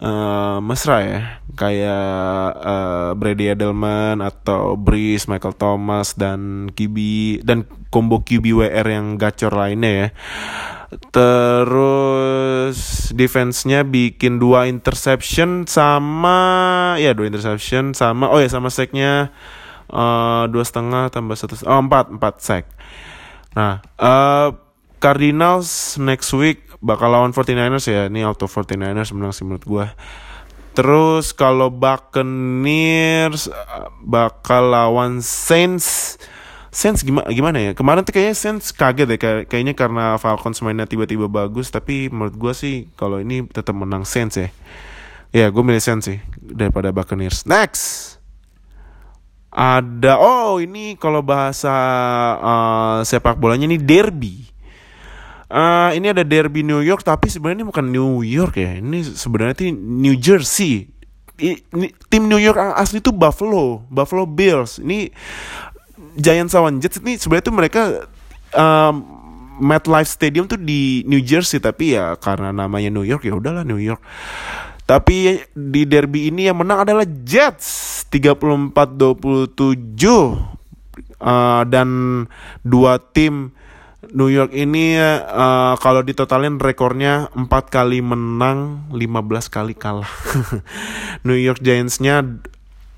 uh, 0.01 0.59
mesra 0.59 0.97
ya 1.03 1.21
kayak 1.55 2.47
uh, 2.59 3.11
Brady 3.15 3.51
Edelman 3.53 4.19
atau 4.19 4.75
Breeze, 4.75 5.31
Michael 5.31 5.55
Thomas 5.55 6.17
dan 6.19 6.71
QB 6.73 6.97
dan 7.47 7.63
combo 7.87 8.19
QB 8.19 8.43
WR 8.51 8.87
yang 8.87 9.15
gacor 9.15 9.55
lainnya 9.55 9.91
ya. 9.91 10.07
Terus 11.11 12.77
defense-nya 13.11 13.83
bikin 13.83 14.37
dua 14.39 14.67
interception 14.69 15.67
sama 15.67 16.95
ya 16.99 17.11
dua 17.15 17.27
interception 17.27 17.95
sama 17.97 18.29
oh 18.31 18.39
ya 18.39 18.47
sama 18.47 18.69
sack-nya 18.71 19.31
uh, 19.31 19.54
dua 20.49 20.63
setengah 20.65 21.13
tambah 21.13 21.37
satu 21.37 21.55
oh 21.65 21.81
empat 21.81 22.11
empat 22.13 22.35
sack. 22.41 22.65
Nah, 23.55 23.79
uh, 23.95 24.51
Cardinals 24.99 25.95
next 26.01 26.33
week 26.35 26.65
bakal 26.83 27.09
lawan 27.09 27.31
49ers 27.31 27.85
ya. 27.87 28.11
Ini 28.11 28.27
auto 28.27 28.49
49ers 28.49 29.13
menang 29.15 29.31
sih 29.31 29.45
menurut 29.47 29.65
gue. 29.65 29.85
Terus 30.75 31.31
kalau 31.31 31.71
Buccaneers 31.71 33.47
bakal 34.03 34.75
lawan 34.75 35.23
Saints. 35.23 36.19
Saints 36.75 37.07
gimana 37.07 37.31
gimana 37.31 37.57
ya? 37.63 37.71
Kemarin 37.71 38.03
tuh 38.03 38.11
kayaknya 38.11 38.35
Saints 38.35 38.75
kaget 38.75 39.07
deh 39.07 39.15
Kay 39.15 39.47
kayaknya 39.47 39.71
karena 39.71 40.19
Falcons 40.19 40.59
mainnya 40.59 40.83
tiba-tiba 40.83 41.31
bagus, 41.31 41.71
tapi 41.71 42.11
menurut 42.11 42.35
gue 42.35 42.51
sih 42.51 42.91
kalau 42.99 43.23
ini 43.23 43.47
tetap 43.47 43.71
menang 43.71 44.03
Saints 44.03 44.35
ya. 44.35 44.51
Ya, 45.31 45.47
gue 45.47 45.63
milih 45.63 45.79
Saints 45.79 46.11
sih 46.11 46.19
daripada 46.35 46.91
Buccaneers. 46.91 47.47
Next. 47.47 48.15
Ada 49.55 50.19
oh 50.19 50.59
ini 50.59 50.99
kalau 50.99 51.23
bahasa 51.23 51.71
uh, 52.43 52.99
sepak 53.07 53.39
bolanya 53.39 53.71
ini 53.71 53.79
derby. 53.79 54.43
Uh, 55.47 55.95
ini 55.95 56.11
ada 56.11 56.27
derby 56.27 56.59
New 56.59 56.83
York 56.83 57.07
tapi 57.07 57.31
sebenarnya 57.31 57.63
ini 57.63 57.67
bukan 57.71 57.85
New 57.87 58.19
York 58.19 58.59
ya. 58.59 58.83
Ini 58.83 59.15
sebenarnya 59.15 59.63
ini 59.63 59.71
New 59.71 60.15
Jersey. 60.19 60.91
Ini, 61.39 61.87
tim 62.11 62.27
New 62.27 62.39
York 62.39 62.59
asli 62.75 62.99
itu 62.99 63.15
Buffalo 63.15 63.87
Buffalo 63.87 64.27
Bills. 64.27 64.83
Ini 64.83 65.07
Giants 66.19 66.55
lawan 66.55 66.83
Jets 66.83 66.99
ini 66.99 67.15
sebenarnya 67.15 67.43
itu 67.47 67.53
mereka 67.55 67.81
um, 68.55 68.95
MetLife 69.63 70.11
Stadium 70.11 70.47
tuh 70.47 70.59
di 70.59 71.03
New 71.07 71.23
Jersey 71.23 71.63
tapi 71.63 71.95
ya 71.95 72.19
karena 72.19 72.51
namanya 72.51 72.91
New 72.91 73.07
York 73.07 73.23
ya 73.23 73.35
udahlah 73.35 73.63
New 73.63 73.79
York 73.79 74.03
tapi 74.85 75.41
di 75.57 75.81
derby 75.89 76.29
ini 76.29 76.45
yang 76.45 76.61
menang 76.61 76.85
adalah 76.85 77.05
Jets 77.05 78.05
34-27 78.13 78.77
uh, 81.19 81.63
dan 81.65 81.89
dua 82.61 83.01
tim 83.01 83.49
New 84.13 84.29
York 84.29 84.53
ini 84.53 85.01
uh, 85.01 85.73
kalau 85.81 86.05
ditotalin 86.05 86.61
rekornya 86.61 87.33
4 87.33 87.49
kali 87.49 88.05
menang, 88.05 88.85
15 88.93 89.49
kali 89.49 89.73
kalah. 89.73 90.07
New 91.27 91.35
York 91.35 91.57
Giants-nya 91.59 92.21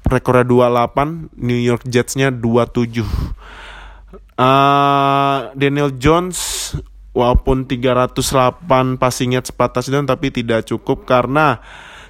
rekornya 0.04 0.44
28, 0.44 1.32
New 1.40 1.58
York 1.58 1.88
Jets-nya 1.88 2.28
27. 2.30 3.08
Uh, 4.38 5.50
Daniel 5.56 5.96
Jones 5.96 6.38
walaupun 7.18 7.66
308 7.66 9.02
passing 9.02 9.34
yards 9.34 9.50
4 9.50 9.74
touchdown 9.74 10.06
tapi 10.06 10.30
tidak 10.30 10.70
cukup 10.70 11.10
karena 11.10 11.58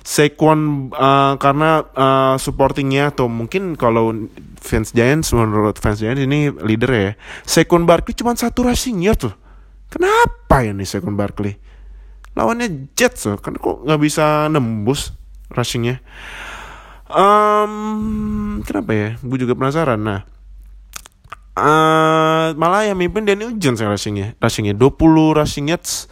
Saquon 0.08 0.88
uh, 0.96 1.36
karena 1.36 1.84
uh, 1.92 2.36
supportingnya 2.40 3.12
atau 3.12 3.28
mungkin 3.28 3.76
kalau 3.76 4.32
fans 4.64 4.96
Giants 4.96 5.36
menurut 5.36 5.76
fans 5.84 6.00
Giants 6.00 6.24
ini 6.24 6.48
leader 6.64 6.92
ya. 6.96 7.12
Saquon 7.44 7.84
Barkley 7.84 8.16
cuma 8.16 8.32
satu 8.36 8.64
rushing 8.72 9.04
ya 9.04 9.20
tuh. 9.20 9.36
Kenapa 9.92 10.64
ya 10.64 10.72
nih 10.72 10.88
Saquon 10.88 11.20
Barkley? 11.20 11.60
Lawannya 12.40 12.88
Jets 12.96 13.28
loh, 13.28 13.36
kan 13.36 13.60
kok 13.60 13.84
nggak 13.84 14.00
bisa 14.00 14.48
nembus 14.48 15.12
rushingnya? 15.52 16.00
Um, 17.12 18.64
kenapa 18.64 18.92
ya? 18.96 19.10
Gue 19.20 19.44
juga 19.44 19.60
penasaran. 19.60 20.00
Nah, 20.00 20.24
uh, 21.58 22.54
malah 22.54 22.86
yang 22.86 23.02
mimpin 23.02 23.26
Daniel 23.26 23.52
Jones 23.58 23.82
yang 23.82 23.90
rushingnya, 23.90 24.38
rushingnya. 24.38 24.78
20 24.78 25.38
rushing 25.38 25.74
yards. 25.74 26.06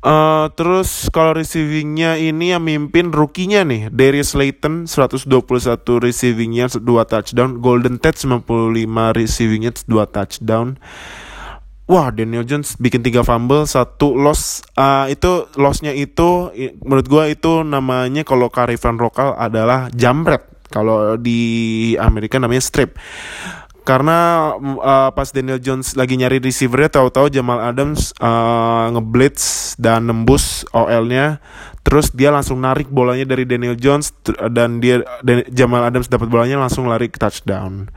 Uh, 0.00 0.48
terus 0.56 1.12
kalau 1.12 1.36
receivingnya 1.36 2.16
ini 2.16 2.56
yang 2.56 2.64
mimpin 2.64 3.12
rukinya 3.12 3.60
nih 3.68 3.92
Darius 3.92 4.32
Slayton 4.32 4.88
121 4.88 5.28
receivingnya 6.00 6.72
2 6.72 6.82
touchdown. 6.82 7.60
Golden 7.60 8.00
Tate 8.00 8.16
95 8.16 8.48
receivingnya 9.12 9.72
2 9.76 10.14
touchdown. 10.16 10.80
Wah 11.90 12.08
Daniel 12.14 12.46
Jones 12.46 12.78
bikin 12.80 13.04
3 13.04 13.26
fumble 13.26 13.68
satu 13.68 14.16
loss. 14.16 14.64
Uh, 14.72 15.10
itu 15.12 15.50
lossnya 15.60 15.92
itu 15.92 16.48
menurut 16.80 17.06
gua 17.10 17.28
itu 17.28 17.60
namanya 17.66 18.24
kalau 18.24 18.48
karifan 18.48 18.96
lokal 18.96 19.36
adalah 19.36 19.92
jamret 19.92 20.48
kalau 20.70 21.18
di 21.18 21.92
Amerika 21.98 22.38
namanya 22.38 22.62
strip 22.62 22.94
karena 23.82 24.52
uh, 24.60 25.10
pas 25.10 25.28
Daniel 25.32 25.58
Jones 25.58 25.96
lagi 25.96 26.14
nyari 26.14 26.38
receivernya 26.38 27.00
tahu-tahu 27.00 27.32
Jamal 27.32 27.60
Adams 27.64 28.12
uh, 28.20 28.92
ngeblitz 28.92 29.74
dan 29.80 30.06
nembus 30.06 30.68
OL-nya 30.76 31.40
terus 31.80 32.12
dia 32.12 32.28
langsung 32.28 32.60
narik 32.60 32.92
bolanya 32.92 33.24
dari 33.24 33.48
Daniel 33.48 33.74
Jones 33.74 34.12
dan 34.52 34.84
dia 34.84 35.00
dan 35.24 35.48
Jamal 35.48 35.88
Adams 35.88 36.12
dapat 36.12 36.28
bolanya 36.28 36.60
langsung 36.60 36.86
lari 36.86 37.08
ke 37.08 37.16
touchdown. 37.16 37.88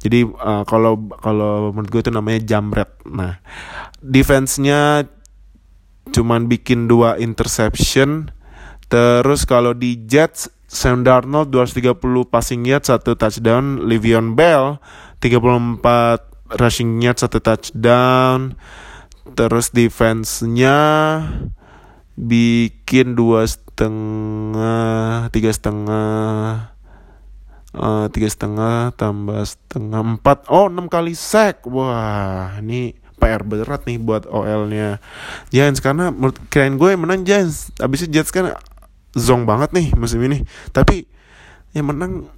Jadi 0.00 0.24
uh, 0.24 0.64
kalau 0.64 0.96
kalau 1.20 1.72
menurut 1.72 1.90
gue 1.92 2.00
itu 2.04 2.12
namanya 2.12 2.40
jamret 2.44 2.90
nah 3.04 3.40
defense-nya 4.00 5.04
cuman 6.10 6.48
bikin 6.48 6.88
dua 6.88 7.20
interception. 7.20 8.32
Terus 8.86 9.42
kalau 9.42 9.74
di 9.74 9.98
Jets 10.06 10.46
Sam 10.76 11.08
Darnold 11.08 11.48
230 11.48 11.96
passing 12.28 12.68
yard 12.68 12.84
satu 12.84 13.16
touchdown. 13.16 13.88
Livion 13.88 14.36
Bell 14.36 14.76
34 15.24 16.60
rushing 16.60 17.00
yard 17.00 17.16
satu 17.16 17.40
touchdown. 17.40 18.60
Terus 19.32 19.72
defense-nya 19.72 20.78
bikin 22.16 23.16
dua 23.16 23.48
setengah 23.48 25.28
tiga 25.32 25.52
setengah 25.52 26.72
uh, 27.76 28.06
tiga 28.12 28.28
setengah 28.28 28.92
tambah 28.96 29.40
setengah 29.44 30.00
empat. 30.16 30.48
Oh 30.52 30.68
enam 30.68 30.92
kali 30.92 31.16
sek 31.16 31.64
wah 31.68 32.56
ini 32.60 32.96
PR 33.16 33.40
berat 33.44 33.88
nih 33.88 33.96
buat 33.96 34.28
OL-nya 34.28 35.00
Giants 35.48 35.80
karena 35.80 36.12
menurut 36.12 36.36
gue 36.52 36.90
menang 36.96 37.24
Giants. 37.24 37.72
Abisnya 37.80 38.20
Jets 38.20 38.32
kan 38.32 38.56
zong 39.16 39.48
banget 39.48 39.72
nih 39.72 39.88
musim 39.96 40.20
ini. 40.20 40.44
Tapi 40.70 41.08
yang 41.72 41.88
menang 41.90 42.28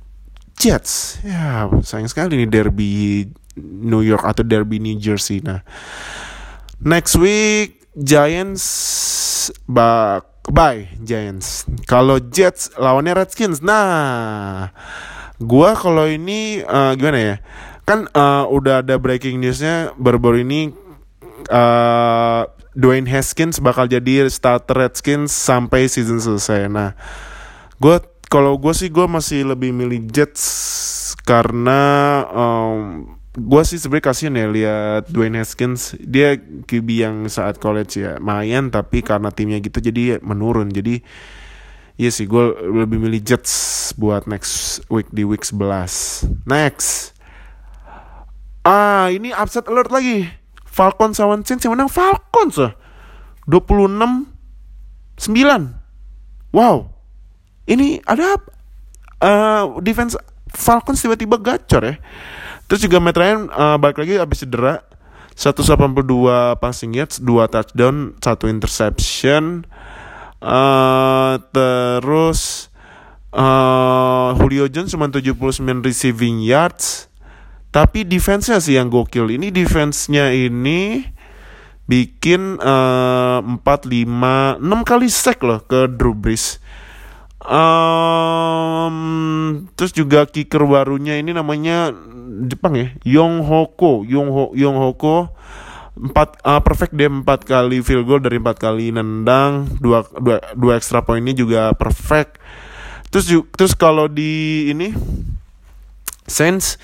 Jets. 0.58 1.22
Ya 1.22 1.70
sayang 1.82 2.10
sekali 2.10 2.38
nih 2.38 2.50
derby 2.50 2.90
New 3.58 4.02
York 4.02 4.22
atau 4.22 4.42
derby 4.46 4.78
New 4.82 4.98
Jersey. 4.98 5.42
Nah 5.42 5.62
next 6.82 7.18
week 7.18 7.82
Giants 7.94 8.64
bak 9.66 10.26
bye 10.50 10.86
Giants. 11.02 11.66
Kalau 11.86 12.18
Jets 12.18 12.74
lawannya 12.78 13.14
Redskins. 13.14 13.62
Nah 13.62 14.70
gua 15.38 15.78
kalau 15.78 16.06
ini 16.06 16.62
uh, 16.66 16.94
gimana 16.98 17.18
ya? 17.18 17.36
Kan 17.86 18.10
uh, 18.12 18.44
udah 18.50 18.84
ada 18.84 18.98
breaking 18.98 19.38
newsnya 19.40 19.94
baru-baru 19.96 20.44
ini 20.44 20.74
uh, 21.48 22.42
Dwayne 22.76 23.08
Haskins 23.08 23.60
bakal 23.60 23.88
jadi 23.88 24.28
starter 24.28 24.88
Redskins 24.88 25.32
sampai 25.32 25.88
season 25.88 26.20
selesai 26.20 26.68
nah 26.68 26.92
gue 27.78 27.96
kalau 28.28 28.60
gue 28.60 28.74
sih 28.76 28.92
gue 28.92 29.06
masih 29.08 29.48
lebih 29.48 29.72
milih 29.72 30.04
Jets 30.12 30.44
karena 31.24 31.80
um, 32.28 33.16
gue 33.38 33.62
sih 33.64 33.78
sebenarnya 33.78 34.06
kasihan 34.10 34.34
ya 34.36 34.46
lihat 34.50 35.02
Dwayne 35.08 35.40
Haskins 35.40 35.96
dia 36.00 36.36
QB 36.40 36.88
yang 36.90 37.16
saat 37.30 37.56
college 37.62 38.00
ya 38.00 38.20
main 38.20 38.68
tapi 38.68 39.00
karena 39.00 39.30
timnya 39.32 39.62
gitu 39.62 39.80
jadi 39.80 40.20
menurun 40.20 40.68
jadi 40.68 41.00
Iya 41.98 42.14
sih, 42.14 42.30
gue 42.30 42.54
lebih 42.62 43.02
milih 43.02 43.18
Jets 43.26 43.90
buat 43.98 44.30
next 44.30 44.86
week 44.86 45.10
di 45.10 45.26
week 45.26 45.42
11. 45.42 46.46
Next. 46.46 47.10
Ah, 48.62 49.10
ini 49.10 49.34
upset 49.34 49.66
alert 49.66 49.90
lagi. 49.90 50.30
Falcons 50.68 51.16
lawan 51.18 51.42
Saints 51.42 51.64
yang 51.64 51.74
menang 51.74 51.90
Falcons 51.90 52.60
ah. 52.60 52.72
26 53.48 54.28
9. 55.18 56.54
Wow. 56.54 56.94
Ini 57.68 58.00
ada 58.06 58.38
uh, 59.20 59.82
defense 59.82 60.14
Falcons 60.54 61.00
tiba-tiba 61.02 61.36
gacor 61.36 61.82
ya. 61.84 61.94
Terus 62.68 62.84
juga 62.84 63.00
Matt 63.00 63.16
Ryan 63.16 63.48
uh, 63.48 63.76
balik 63.80 64.04
lagi 64.04 64.20
habis 64.20 64.44
cedera. 64.44 64.84
182 65.38 66.02
passing 66.58 66.98
yards, 66.98 67.22
2 67.22 67.46
touchdown, 67.46 68.18
1 68.18 68.50
interception. 68.50 69.62
Uh, 70.38 71.38
terus 71.54 72.70
uh, 73.34 74.34
Julio 74.38 74.66
Jones 74.66 74.90
cuma 74.90 75.06
79 75.10 75.82
receiving 75.86 76.42
yards. 76.42 77.07
Tapi 77.68 78.08
defense-nya 78.08 78.58
sih 78.64 78.80
yang 78.80 78.88
gokil. 78.88 79.28
Ini 79.28 79.52
defense-nya 79.52 80.32
ini 80.32 81.04
bikin 81.88 82.60
uh, 82.60 83.40
4 83.40 83.64
5 83.64 84.60
6 84.60 84.88
kali 84.88 85.08
sack 85.08 85.40
loh 85.44 85.60
ke 85.64 85.88
Drew 85.88 86.16
Brees. 86.16 86.60
Um, 87.48 88.94
terus 89.78 89.94
juga 89.94 90.26
kicker 90.26 90.66
barunya 90.68 91.16
ini 91.16 91.32
namanya 91.32 91.94
Jepang 92.44 92.76
ya, 92.76 92.92
Yong 93.06 93.40
Hoko, 93.46 94.04
Yong 94.04 94.28
Ho, 94.30 94.44
Yong 94.52 94.76
Hoko 94.76 95.32
empat 95.98 96.38
uh, 96.46 96.62
perfect 96.62 96.94
dia 96.94 97.10
empat 97.10 97.42
kali 97.42 97.82
field 97.82 98.06
goal 98.06 98.22
dari 98.22 98.38
empat 98.38 98.56
kali 98.62 98.94
nendang. 98.94 99.66
Dua 99.82 100.06
dua 100.06 100.38
dua 100.54 100.78
extra 100.78 101.02
poinnya 101.02 101.34
juga 101.34 101.74
perfect. 101.74 102.38
Terus 103.10 103.26
terus 103.58 103.72
kalau 103.74 104.06
di 104.06 104.68
ini 104.70 104.94
Saints 106.28 106.78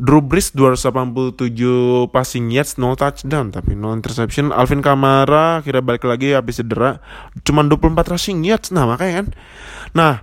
Drew 0.00 0.24
Brees 0.24 0.48
287 0.56 2.08
passing 2.08 2.48
yards, 2.48 2.80
no 2.80 2.96
touchdown 2.96 3.52
tapi 3.52 3.76
no 3.76 3.92
interception. 3.92 4.48
Alvin 4.48 4.80
Kamara 4.80 5.60
kira 5.60 5.84
balik 5.84 6.08
lagi 6.08 6.32
habis 6.32 6.56
cedera, 6.56 7.04
cuma 7.44 7.60
24 7.60 8.16
rushing 8.16 8.40
yards. 8.40 8.72
Nah, 8.72 8.88
makanya 8.88 9.24
kan. 9.24 9.28
Nah, 9.92 10.14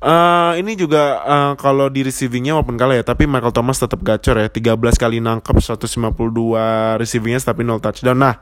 Uh, 0.00 0.56
ini 0.56 0.80
juga 0.80 1.20
uh, 1.28 1.52
kalau 1.60 1.92
di 1.92 2.00
receivingnya 2.00 2.56
walaupun 2.56 2.80
kalah 2.80 2.96
ya, 2.96 3.04
tapi 3.04 3.28
Michael 3.28 3.52
Thomas 3.52 3.76
tetap 3.76 4.00
gacor 4.00 4.32
ya, 4.40 4.48
13 4.48 4.96
kali 4.96 5.20
nangkep 5.20 5.60
152 5.60 6.96
receivingnya 6.96 7.44
tapi 7.44 7.68
0 7.68 7.84
touchdown. 7.84 8.16
Nah, 8.16 8.40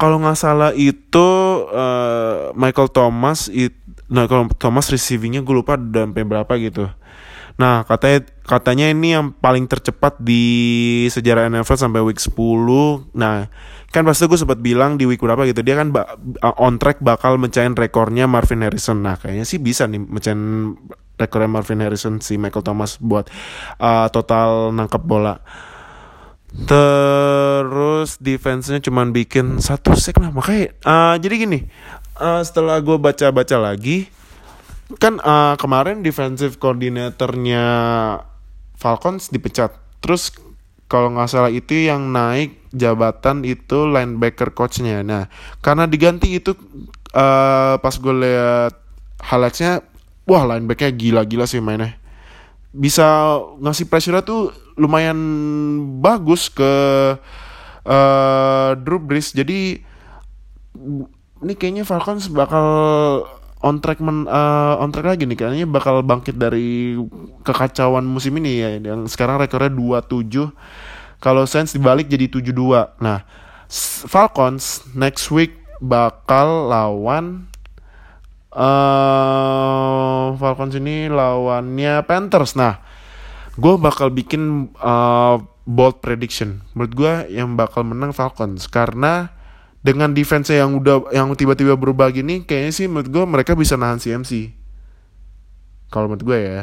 kalau 0.00 0.16
nggak 0.20 0.40
salah 0.40 0.72
itu 0.72 1.28
uh, 1.68 2.52
Michael 2.56 2.88
Thomas 2.92 3.52
it, 3.52 3.76
nah 4.08 4.24
kalau 4.24 4.48
Thomas 4.56 4.88
receivingnya 4.88 5.44
gue 5.44 5.52
lupa 5.56 5.76
udah 5.76 6.08
sampai 6.08 6.24
berapa 6.24 6.52
gitu. 6.64 6.88
Nah, 7.56 7.88
katanya 7.88 8.28
katanya 8.44 8.86
ini 8.92 9.16
yang 9.16 9.32
paling 9.32 9.64
tercepat 9.64 10.20
di 10.20 10.44
sejarah 11.08 11.48
NFL 11.48 11.80
sampai 11.80 12.04
week 12.04 12.20
10. 12.20 12.36
Nah, 13.16 13.48
kan 13.96 14.04
pasti 14.04 14.28
gue 14.28 14.36
sempat 14.36 14.60
bilang 14.60 15.00
di 15.00 15.08
week 15.08 15.24
berapa 15.24 15.46
gitu 15.48 15.64
dia 15.64 15.78
kan 15.78 15.88
on 16.60 16.76
track 16.76 17.00
bakal 17.00 17.40
mencain 17.40 17.72
rekornya 17.72 18.28
Marvin 18.28 18.60
Harrison. 18.60 19.00
Nah 19.00 19.16
kayaknya 19.16 19.48
sih 19.48 19.56
bisa 19.56 19.88
nih 19.88 19.96
mencain 20.02 20.36
rekornya 21.16 21.48
Marvin 21.48 21.80
Harrison 21.80 22.20
si 22.20 22.36
Michael 22.36 22.60
Thomas 22.60 23.00
buat 23.00 23.30
uh, 23.80 24.12
total 24.12 24.74
nangkep 24.76 25.00
bola. 25.00 25.40
Terus 26.56 28.20
defense-nya 28.20 28.84
cuman 28.84 29.16
bikin 29.16 29.60
satu 29.64 29.96
sek 29.96 30.20
lah. 30.20 30.28
Makanya 30.28 30.76
uh, 30.84 31.16
jadi 31.16 31.34
gini 31.48 31.64
uh, 32.20 32.44
setelah 32.44 32.76
gue 32.84 33.00
baca-baca 33.00 33.56
lagi 33.56 34.12
kan 35.02 35.18
uh, 35.18 35.58
kemarin 35.58 36.06
defensive 36.06 36.62
koordinatornya 36.62 37.64
Falcons 38.78 39.34
dipecat 39.34 39.74
terus 39.98 40.30
kalau 40.86 41.10
nggak 41.10 41.26
salah 41.26 41.50
itu 41.50 41.90
yang 41.90 42.14
naik 42.14 42.62
jabatan 42.70 43.42
itu 43.42 43.90
linebacker 43.90 44.54
coachnya. 44.54 45.02
Nah, 45.02 45.26
karena 45.58 45.90
diganti 45.90 46.38
itu 46.38 46.54
uh, 47.10 47.74
pas 47.82 47.94
gue 47.98 48.14
lihat 48.22 48.74
highlightsnya, 49.18 49.82
wah 50.30 50.46
linebacknya 50.46 50.94
gila-gila 50.94 51.46
sih 51.50 51.58
mainnya. 51.58 51.98
Bisa 52.70 53.38
ngasih 53.58 53.90
pressure 53.90 54.22
tuh 54.22 54.54
lumayan 54.78 55.18
bagus 55.98 56.46
ke 56.52 56.72
uh, 57.82 58.70
Drew 58.78 59.02
Brees. 59.02 59.34
Jadi 59.34 59.82
ini 61.42 61.54
kayaknya 61.58 61.82
Falcons 61.82 62.30
bakal 62.30 62.66
on 63.64 63.80
track 63.80 64.00
men, 64.04 64.28
uh, 64.28 64.76
on 64.80 64.92
track 64.92 65.06
lagi 65.16 65.24
nih 65.24 65.36
kayaknya 65.38 65.66
bakal 65.68 66.04
bangkit 66.04 66.36
dari 66.36 66.96
kekacauan 67.44 68.04
musim 68.04 68.36
ini 68.36 68.52
ya. 68.60 68.68
Yang 68.76 69.16
sekarang 69.16 69.40
rekornya 69.40 69.72
27 69.72 70.52
kalau 71.20 71.48
Saints 71.48 71.72
dibalik 71.72 72.12
jadi 72.12 72.28
7-2 72.28 73.00
nah 73.00 73.24
Falcons 74.06 74.86
next 74.94 75.32
week 75.32 75.58
bakal 75.82 76.70
lawan 76.70 77.50
uh, 78.54 80.32
Falcons 80.38 80.74
ini 80.78 81.10
lawannya 81.10 82.02
Panthers. 82.06 82.54
Nah 82.56 82.80
gue 83.56 83.74
bakal 83.80 84.12
bikin 84.12 84.72
uh, 84.80 85.40
bold 85.66 86.00
prediction. 86.00 86.62
Menurut 86.72 86.92
gue 86.94 87.12
yang 87.34 87.58
bakal 87.58 87.82
menang 87.84 88.14
Falcons. 88.14 88.70
Karena 88.70 89.35
dengan 89.86 90.10
defense 90.10 90.50
yang 90.50 90.82
udah 90.82 91.14
yang 91.14 91.30
tiba-tiba 91.38 91.78
berubah 91.78 92.10
gini 92.10 92.42
kayaknya 92.42 92.72
sih 92.74 92.86
menurut 92.90 93.06
gue 93.06 93.22
mereka 93.22 93.54
bisa 93.54 93.78
nahan 93.78 94.02
CMC 94.02 94.50
kalau 95.94 96.10
menurut 96.10 96.26
gue 96.26 96.38
ya. 96.42 96.62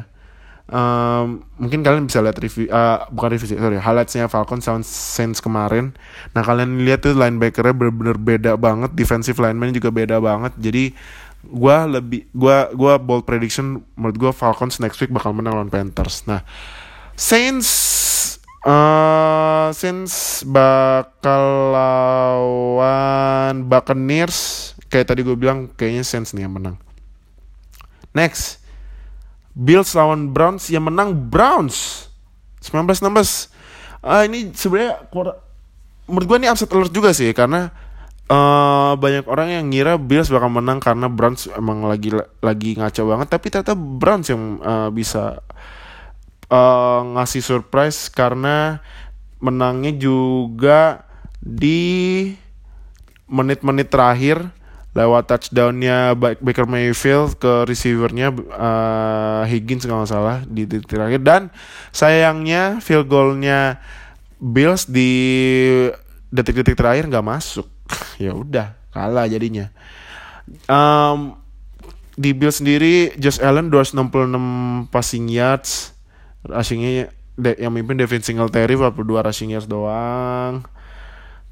Um, 0.64 1.44
mungkin 1.60 1.84
kalian 1.84 2.08
bisa 2.08 2.24
lihat 2.24 2.40
review 2.40 2.72
uh, 2.72 3.04
bukan 3.12 3.36
review 3.36 3.52
sih 3.52 3.60
sorry 3.60 3.84
highlightsnya 3.84 4.32
Falcon 4.32 4.64
Sound 4.64 4.88
Sense 4.88 5.44
kemarin. 5.44 5.92
Nah 6.36 6.44
kalian 6.44 6.84
lihat 6.84 7.04
tuh 7.04 7.16
linebackernya 7.16 7.76
bener-bener 7.76 8.16
beda 8.16 8.56
banget 8.56 8.96
defensive 8.96 9.36
lineman 9.44 9.76
juga 9.76 9.92
beda 9.92 10.24
banget. 10.24 10.56
Jadi 10.60 10.96
gue 11.44 11.78
lebih 12.00 12.32
gue 12.32 12.58
gue 12.80 12.94
bold 13.04 13.28
prediction 13.28 13.84
menurut 14.00 14.16
gue 14.16 14.32
Falcons 14.32 14.80
next 14.80 15.04
week 15.04 15.12
bakal 15.12 15.36
menang 15.36 15.60
lawan 15.60 15.72
Panthers. 15.72 16.24
Nah 16.32 16.48
Saints 17.20 17.68
Uh, 18.64 19.76
since 19.76 20.40
bakal 20.48 21.76
lawan 21.76 23.68
Buccaneers 23.68 24.72
kayak 24.88 25.12
tadi 25.12 25.20
gue 25.20 25.36
bilang 25.36 25.68
kayaknya 25.76 26.08
Saints 26.08 26.32
nih 26.32 26.48
yang 26.48 26.56
menang. 26.56 26.80
Next, 28.16 28.64
Bills 29.52 29.92
lawan 29.98 30.32
Browns 30.32 30.72
yang 30.72 30.88
menang 30.88 31.12
Browns 31.28 32.08
19-16. 32.64 33.52
Uh, 34.00 34.24
ini 34.32 34.56
sebenarnya 34.56 35.12
menurut 36.08 36.26
gue 36.30 36.38
ini 36.40 36.48
upset 36.48 36.72
alert 36.72 36.94
juga 36.94 37.12
sih 37.12 37.32
karena 37.36 37.72
uh, 38.28 38.94
banyak 38.96 39.26
orang 39.28 39.50
yang 39.60 39.64
ngira 39.72 39.96
Bills 40.00 40.32
bakal 40.32 40.52
menang 40.52 40.80
karena 40.80 41.08
Browns 41.08 41.48
emang 41.52 41.88
lagi 41.88 42.12
lagi 42.44 42.76
ngaco 42.76 43.02
banget 43.08 43.28
tapi 43.32 43.48
ternyata 43.52 43.74
Browns 43.76 44.28
yang 44.28 44.60
uh, 44.60 44.90
bisa 44.92 45.40
uh, 46.54 47.02
ngasih 47.18 47.42
surprise 47.42 48.14
karena 48.14 48.78
menangnya 49.42 49.92
juga 49.98 51.04
di 51.42 52.32
menit-menit 53.26 53.90
terakhir 53.90 54.54
lewat 54.94 55.26
touchdownnya 55.26 56.14
Baker 56.16 56.70
Mayfield 56.70 57.42
ke 57.42 57.66
receivernya 57.66 58.30
uh, 58.54 59.42
Higgins 59.50 59.90
kalau 59.90 60.06
nggak 60.06 60.14
salah 60.14 60.38
di 60.46 60.70
titik 60.70 60.86
terakhir. 60.86 61.20
Dan 61.26 61.42
sayangnya 61.90 62.78
field 62.78 63.10
goalnya 63.10 63.82
Bills 64.38 64.86
di 64.86 65.12
detik-detik 66.30 66.78
terakhir 66.78 67.10
nggak 67.10 67.26
masuk. 67.26 67.68
Ya 68.22 68.38
udah 68.38 68.78
kalah 68.94 69.26
jadinya. 69.26 69.74
Um, 70.70 71.34
di 72.14 72.30
Bills 72.38 72.62
sendiri 72.62 73.10
Josh 73.18 73.42
Allen 73.42 73.74
266 73.74 74.94
passing 74.94 75.26
yards 75.34 75.93
rushingnya 76.46 77.12
yang 77.58 77.74
mimpin 77.74 77.98
Devin 77.98 78.22
Singletary 78.22 78.78
42 78.78 79.26
rushing 79.26 79.50
yards 79.56 79.66
doang 79.66 80.62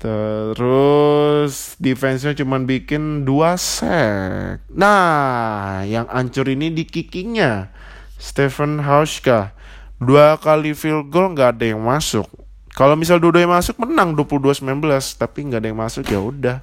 Terus 0.01 1.77
defense-nya 1.77 2.33
cuma 2.33 2.57
bikin 2.57 3.21
dua 3.21 3.53
set. 3.53 4.57
Nah, 4.73 5.85
yang 5.85 6.09
ancur 6.09 6.49
ini 6.49 6.73
di 6.73 6.89
kickingnya. 6.89 7.69
Stephen 8.17 8.81
Hauschka. 8.81 9.53
Dua 10.01 10.41
kali 10.41 10.73
field 10.73 11.13
goal 11.13 11.37
nggak 11.37 11.61
ada 11.61 11.65
yang 11.69 11.85
masuk. 11.85 12.25
Kalau 12.73 12.97
misal 12.97 13.21
dua 13.21 13.45
yang 13.45 13.53
masuk 13.53 13.77
menang 13.77 14.17
22-19, 14.17 14.81
tapi 15.21 15.45
nggak 15.45 15.61
ada 15.61 15.69
yang 15.69 15.77
masuk 15.77 16.09
ya 16.09 16.17
udah. 16.17 16.57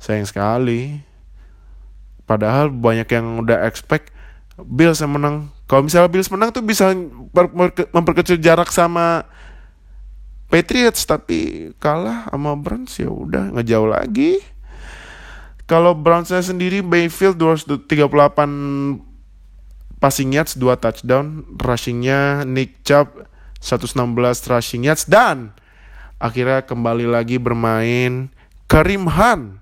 Sayang 0.00 0.24
sekali. 0.24 1.04
Padahal 2.24 2.72
banyak 2.72 3.12
yang 3.12 3.44
udah 3.44 3.68
expect 3.68 4.08
Bills 4.56 5.04
yang 5.04 5.20
menang. 5.20 5.52
Kalau 5.68 5.84
misalnya 5.84 6.08
Bills 6.08 6.32
menang 6.32 6.48
tuh 6.48 6.64
bisa 6.64 6.96
memperkecil 7.92 8.40
jarak 8.40 8.72
sama 8.72 9.28
Patriots 10.48 11.04
tapi 11.04 11.70
kalah 11.76 12.24
sama 12.32 12.56
Browns 12.56 12.96
ya 12.96 13.12
udah 13.12 13.52
ngejauh 13.52 13.84
lagi. 13.84 14.40
Kalau 15.68 15.92
Brownsnya 15.92 16.40
sendiri 16.40 16.80
Bayfield 16.80 17.36
238 17.36 17.84
passing 20.00 20.32
yards 20.32 20.56
2 20.56 20.72
touchdown, 20.80 21.44
rushingnya 21.60 22.48
Nick 22.48 22.80
Chubb 22.88 23.28
116 23.60 23.92
rushing 24.48 24.88
yards 24.88 25.04
dan 25.04 25.52
akhirnya 26.16 26.64
kembali 26.64 27.04
lagi 27.04 27.36
bermain 27.36 28.32
Karim 28.64 29.04
Han 29.12 29.60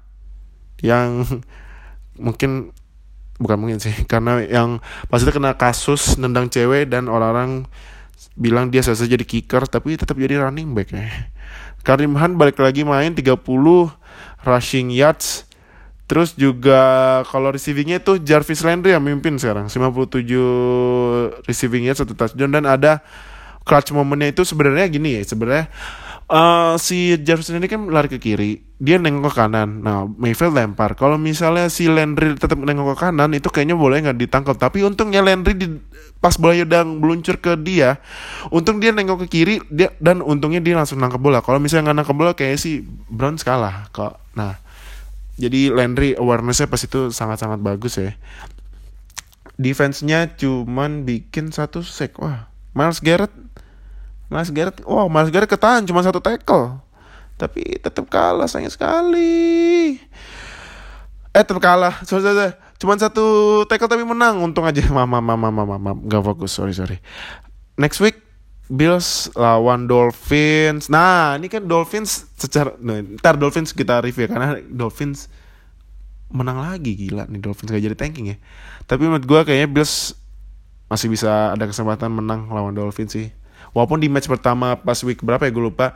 yang 0.87 1.27
mungkin 2.25 2.71
bukan 3.37 3.57
mungkin 3.61 3.79
sih 3.81 3.93
karena 4.11 4.43
yang 4.45 4.81
pasti 5.09 5.29
kena 5.33 5.57
kasus 5.57 6.17
nendang 6.21 6.49
cewek 6.49 6.89
dan 6.89 7.09
orang-orang 7.09 7.69
bilang 8.37 8.69
dia 8.69 8.85
selesai 8.85 9.09
jadi 9.09 9.25
kicker 9.25 9.65
tapi 9.69 9.97
tetap 9.97 10.17
jadi 10.17 10.41
running 10.41 10.73
back 10.77 10.93
ya. 10.93 11.05
Karim 11.87 12.19
Han 12.19 12.35
balik 12.35 12.59
lagi 12.59 12.83
main 12.83 13.15
30 13.15 13.39
rushing 14.43 14.91
yards. 14.91 15.47
Terus 16.07 16.39
juga 16.39 17.23
kalau 17.27 17.51
receivingnya 17.51 17.99
itu 17.99 18.23
Jarvis 18.23 18.63
Landry 18.63 18.95
yang 18.95 19.03
mimpin 19.03 19.35
sekarang 19.43 19.67
57 19.67 20.23
receiving 21.51 21.91
yards 21.91 21.99
satu 21.99 22.15
touchdown 22.15 22.55
dan 22.55 22.63
ada 22.63 23.03
clutch 23.67 23.91
momennya 23.91 24.31
itu 24.31 24.47
sebenarnya 24.47 24.87
gini 24.87 25.19
ya 25.19 25.27
sebenarnya 25.27 25.67
uh, 26.31 26.75
si 26.79 27.15
Jefferson 27.23 27.59
ini 27.59 27.71
kan 27.71 27.87
lari 27.91 28.11
ke 28.11 28.19
kiri, 28.19 28.63
dia 28.79 28.99
nengok 28.99 29.31
ke 29.31 29.33
kanan. 29.35 29.83
Nah, 29.83 30.07
Mayfield 30.07 30.55
lempar. 30.55 30.99
Kalau 30.99 31.17
misalnya 31.17 31.71
si 31.71 31.87
Landry 31.87 32.35
tetap 32.35 32.59
nengok 32.59 32.95
ke 32.95 33.09
kanan, 33.09 33.35
itu 33.35 33.49
kayaknya 33.51 33.79
boleh 33.79 34.03
nggak 34.03 34.19
ditangkap. 34.19 34.57
Tapi 34.59 34.83
untungnya 34.83 35.23
Landry 35.23 35.55
di, 35.55 35.67
pas 36.19 36.35
bola 36.37 36.59
udah 36.59 36.83
meluncur 36.83 37.39
ke 37.39 37.55
dia, 37.61 38.03
untung 38.51 38.83
dia 38.83 38.91
nengok 38.91 39.27
ke 39.27 39.27
kiri, 39.31 39.55
dia 39.71 39.95
dan 40.03 40.21
untungnya 40.21 40.59
dia 40.59 40.75
langsung 40.75 40.99
nangkep 40.99 41.21
bola. 41.23 41.41
Kalau 41.41 41.63
misalnya 41.63 41.91
nggak 41.91 41.99
nangkep 42.03 42.17
bola, 42.17 42.33
kayak 42.35 42.59
si 42.59 42.83
Brown 43.09 43.39
kalah. 43.39 43.89
Kok, 43.95 44.35
nah, 44.35 44.59
jadi 45.37 45.71
Landry 45.73 46.17
awarenessnya 46.17 46.67
pas 46.67 46.81
itu 46.83 47.13
sangat-sangat 47.13 47.61
bagus 47.63 48.01
ya. 48.01 48.17
Defense-nya 49.57 50.37
cuman 50.37 51.09
bikin 51.09 51.49
satu 51.49 51.81
sack. 51.81 52.21
Wah, 52.21 52.53
Miles 52.77 53.01
Garrett 53.01 53.33
Mas 54.27 54.51
Garrett, 54.51 54.83
wow 54.83 55.07
Mas 55.07 55.31
Garrett 55.31 55.51
ketahan 55.51 55.87
cuma 55.87 56.03
satu 56.03 56.19
tackle. 56.19 56.83
Tapi 57.37 57.79
tetap 57.79 58.09
kalah 58.09 58.49
sayang 58.49 58.73
sekali. 58.73 60.01
Eh 61.37 61.43
tetap 61.45 61.61
kalah. 61.61 62.01
Sorry, 62.09 62.25
sorry. 62.25 62.57
Cuma 62.81 62.97
satu 62.97 63.63
tackle 63.69 63.93
tapi 63.93 64.05
menang. 64.09 64.41
Untung 64.41 64.65
aja. 64.65 64.81
Mama, 64.97 65.21
mama, 65.21 65.53
mama, 65.53 65.77
mama. 65.77 65.91
Gak 66.09 66.25
fokus. 66.25 66.57
Sorry, 66.57 66.73
sorry. 66.73 66.99
Next 67.77 68.01
week 68.01 68.17
Bills 68.67 69.31
lawan 69.39 69.87
Dolphins. 69.87 70.91
Nah, 70.91 71.39
ini 71.39 71.47
kan 71.47 71.63
Dolphins 71.71 72.27
secara 72.35 72.75
nah, 72.83 72.99
ntar 72.99 73.39
Dolphins 73.39 73.71
kita 73.71 74.03
review 74.03 74.27
ya, 74.27 74.29
karena 74.33 74.59
Dolphins 74.67 75.31
menang 76.27 76.59
lagi 76.59 76.99
gila 76.99 77.31
nih 77.31 77.39
Dolphins 77.39 77.71
gak 77.71 77.85
jadi 77.85 77.95
tanking 77.95 78.35
ya. 78.35 78.37
Tapi 78.91 79.07
menurut 79.07 79.23
gue 79.23 79.41
kayaknya 79.47 79.71
Bills 79.71 80.19
masih 80.91 81.07
bisa 81.07 81.55
ada 81.55 81.63
kesempatan 81.71 82.11
menang 82.11 82.51
lawan 82.51 82.75
Dolphins 82.75 83.15
sih 83.15 83.31
walaupun 83.77 84.01
di 84.01 84.09
match 84.09 84.33
pertama 84.33 84.81
pas 84.81 84.97
week 85.05 85.21
berapa 85.21 85.45
ya 85.45 85.53
gue 85.53 85.65
lupa 85.69 85.93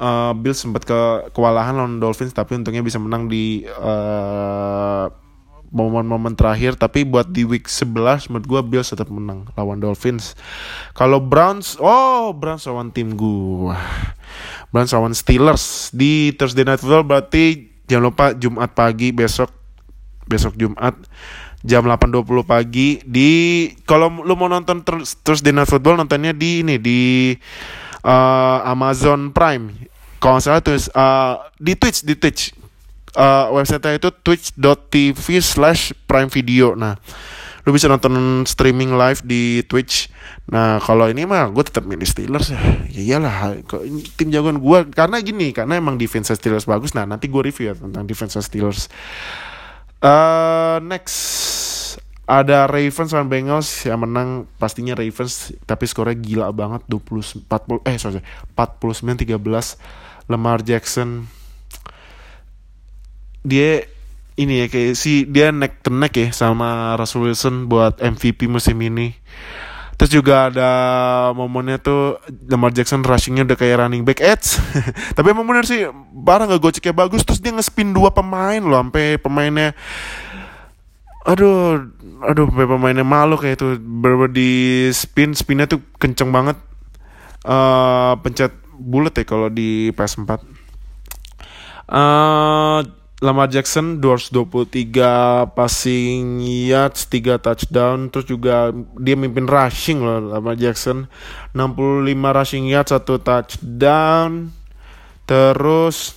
uh, 0.00 0.32
Bills 0.32 0.56
sempat 0.56 0.88
ke 0.88 1.28
kewalahan 1.36 1.76
lawan 1.76 2.00
Dolphins 2.00 2.32
tapi 2.32 2.56
untungnya 2.56 2.80
bisa 2.80 2.96
menang 2.96 3.28
di 3.28 3.68
uh, 3.68 5.12
momen-momen 5.68 6.32
terakhir. 6.32 6.80
Tapi 6.80 7.04
buat 7.04 7.28
di 7.28 7.44
week 7.44 7.68
11 7.68 8.32
menurut 8.32 8.46
gue 8.48 8.60
Bills 8.64 8.88
tetap 8.88 9.12
menang 9.12 9.48
lawan 9.54 9.80
Dolphins. 9.80 10.32
Kalau 10.96 11.20
Browns 11.20 11.76
oh 11.78 12.32
Browns 12.32 12.64
lawan 12.64 12.90
tim 12.92 13.14
gue 13.14 13.74
Browns 14.72 14.92
lawan 14.92 15.12
Steelers 15.12 15.92
di 15.92 16.32
Thursday 16.34 16.64
Night 16.64 16.80
Football. 16.80 17.04
Berarti 17.06 17.68
jangan 17.88 18.04
lupa 18.12 18.24
Jumat 18.32 18.72
pagi 18.72 19.12
besok 19.12 19.52
besok 20.28 20.60
Jumat 20.60 20.92
jam 21.66 21.82
8.20 21.82 22.46
pagi 22.46 23.02
di 23.02 23.30
kalau 23.82 24.22
lu 24.22 24.38
mau 24.38 24.46
nonton 24.46 24.86
terus 24.86 25.18
terus 25.26 25.42
di 25.42 25.50
Football 25.50 25.98
nontonnya 25.98 26.30
di 26.30 26.62
ini 26.62 26.78
di 26.78 27.34
uh, 28.06 28.58
Amazon 28.62 29.34
Prime. 29.34 29.90
Kalau 30.18 30.38
nggak 30.38 30.44
salah 30.44 30.62
tuh 30.62 30.78
uh, 30.94 31.34
di 31.58 31.74
Twitch 31.74 32.06
di 32.06 32.14
Twitch. 32.14 32.54
Uh, 33.18 33.50
website 33.56 33.82
itu 33.98 34.12
twitch.tv 34.22 35.26
slash 35.42 35.90
prime 36.06 36.30
video. 36.30 36.78
Nah 36.78 36.94
lu 37.66 37.74
bisa 37.74 37.84
nonton 37.84 38.46
streaming 38.46 38.94
live 38.94 39.20
di 39.26 39.60
Twitch. 39.66 40.08
Nah 40.48 40.78
kalau 40.78 41.10
ini 41.10 41.26
mah 41.26 41.50
gue 41.50 41.64
tetap 41.66 41.82
milih 41.84 42.06
Steelers 42.06 42.54
ya. 42.54 42.60
Ya 42.88 43.02
iyalah 43.02 43.58
tim 44.14 44.30
jagoan 44.30 44.62
gue 44.62 44.78
karena 44.94 45.18
gini 45.20 45.50
karena 45.50 45.76
emang 45.76 45.98
defense 45.98 46.30
Steelers 46.30 46.64
bagus. 46.64 46.94
Nah 46.94 47.04
nanti 47.04 47.26
gue 47.26 47.42
review 47.42 47.72
ya 47.72 47.74
tentang 47.74 48.06
defense 48.06 48.38
Steelers 48.38 48.86
Uh, 49.98 50.78
next. 50.82 51.16
Ada 52.28 52.68
Ravens 52.68 53.16
dan 53.16 53.26
Bengals 53.32 53.88
yang 53.88 54.04
menang. 54.04 54.44
Pastinya 54.60 54.92
Ravens 54.92 55.56
tapi 55.64 55.88
skornya 55.88 56.12
gila 56.12 56.52
banget. 56.52 56.84
20 56.84 57.48
40 57.48 57.88
eh 57.88 57.96
sorry 57.96 58.20
49 58.52 59.24
13 59.24 60.28
Lamar 60.28 60.60
Jackson. 60.60 61.24
Dia 63.40 63.88
ini 64.38 64.62
ya 64.62 64.66
kayak 64.70 64.94
si 64.94 65.26
dia 65.26 65.50
neck 65.50 65.82
to 65.82 65.90
neck 65.90 66.14
ya 66.14 66.28
sama 66.30 66.94
Russell 66.94 67.26
Wilson 67.26 67.66
buat 67.66 67.98
MVP 67.98 68.46
musim 68.46 68.78
ini 68.78 69.16
Terus 69.98 70.10
juga 70.14 70.46
ada 70.46 70.70
momennya 71.34 71.82
tuh 71.82 72.22
Lamar 72.46 72.70
Jackson 72.70 73.02
rushingnya 73.02 73.42
udah 73.42 73.58
kayak 73.58 73.82
running 73.82 74.06
back 74.06 74.22
edge. 74.22 74.62
Tapi 75.18 75.26
emang 75.34 75.42
bener 75.42 75.66
sih, 75.66 75.90
parah 76.22 76.46
nggak 76.46 76.62
goceknya 76.62 76.94
bagus. 76.94 77.26
Terus 77.26 77.42
dia 77.42 77.50
ngespin 77.50 77.90
dua 77.90 78.14
pemain 78.14 78.62
loh, 78.62 78.78
sampai 78.78 79.18
pemainnya 79.18 79.74
aduh 81.28 81.84
aduh 82.24 82.48
sampai 82.48 82.64
pemainnya 82.64 83.04
malu 83.04 83.36
kayak 83.36 83.60
itu 83.60 83.76
berber 83.76 84.32
di 84.32 84.88
spin 84.96 85.36
spinnya 85.36 85.68
tuh 85.68 85.84
kenceng 86.00 86.32
banget 86.32 86.56
uh, 87.44 88.16
pencet 88.24 88.56
bulat 88.80 89.12
ya 89.12 89.28
kalau 89.28 89.52
di 89.52 89.92
PS4 89.92 90.30
uh, 91.92 92.80
Lamar 93.18 93.50
Jackson 93.50 93.98
223 93.98 95.50
passing 95.58 96.38
yards 96.38 97.10
3 97.10 97.42
touchdown. 97.42 98.14
Terus 98.14 98.30
juga 98.30 98.70
dia 98.94 99.18
mimpin 99.18 99.50
rushing 99.50 99.98
loh 99.98 100.22
Lamar 100.22 100.54
Jackson. 100.54 101.10
65 101.50 102.14
rushing 102.14 102.70
yards 102.70 102.94
1 102.94 103.02
touchdown. 103.26 104.54
Terus 105.26 106.14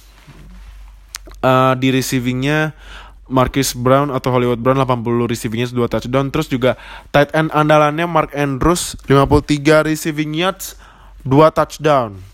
uh, 1.41 1.73
di 1.73 1.89
receivingnya 1.89 2.77
Marcus 3.25 3.73
Brown 3.73 4.13
atau 4.13 4.29
Hollywood 4.37 4.61
Brown 4.61 4.77
80 4.85 5.01
receivingnya 5.25 5.73
2 5.73 5.81
touchdown. 5.89 6.29
Terus 6.29 6.53
juga 6.53 6.77
tight 7.09 7.33
end 7.33 7.49
andalannya 7.49 8.05
Mark 8.05 8.37
Andrews 8.37 8.93
53 9.09 9.89
receiving 9.89 10.37
yards 10.37 10.77
2 11.25 11.33
touchdown 11.49 12.30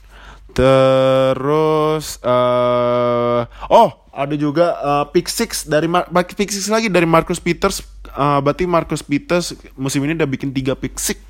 terus 0.58 2.18
uh, 2.26 3.46
oh 3.70 3.90
ada 4.10 4.34
juga 4.34 4.74
uh, 4.82 5.06
pick 5.14 5.30
six 5.30 5.70
dari 5.70 5.86
Mar 5.86 6.10
pick 6.10 6.50
six 6.50 6.66
lagi 6.74 6.90
dari 6.90 7.06
Marcus 7.06 7.38
Peters. 7.38 7.86
Uh, 8.18 8.42
berarti 8.42 8.66
Marcus 8.66 9.06
Peters 9.06 9.54
musim 9.78 10.02
ini 10.02 10.18
udah 10.18 10.26
bikin 10.26 10.50
tiga 10.50 10.74
pick 10.74 10.98
six. 10.98 11.22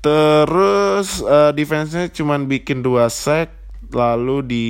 Terus 0.00 1.20
uh, 1.20 1.52
defense-nya 1.52 2.08
cuman 2.08 2.48
bikin 2.48 2.80
dua 2.80 3.12
sack 3.12 3.52
lalu 3.92 4.40
di 4.48 4.66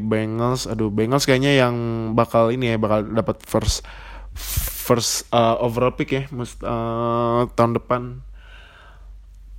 Bengals 0.00 0.64
aduh 0.64 0.88
Bengals 0.88 1.28
kayaknya 1.28 1.60
yang 1.60 1.76
bakal 2.16 2.48
ini 2.48 2.72
ya 2.72 2.76
bakal 2.80 3.04
dapat 3.12 3.44
first 3.44 3.84
first 4.32 5.28
uh, 5.34 5.60
overall 5.60 5.92
pick 5.92 6.14
ya 6.14 6.24
mus, 6.32 6.56
uh, 6.64 7.44
tahun 7.52 7.76
depan 7.76 8.24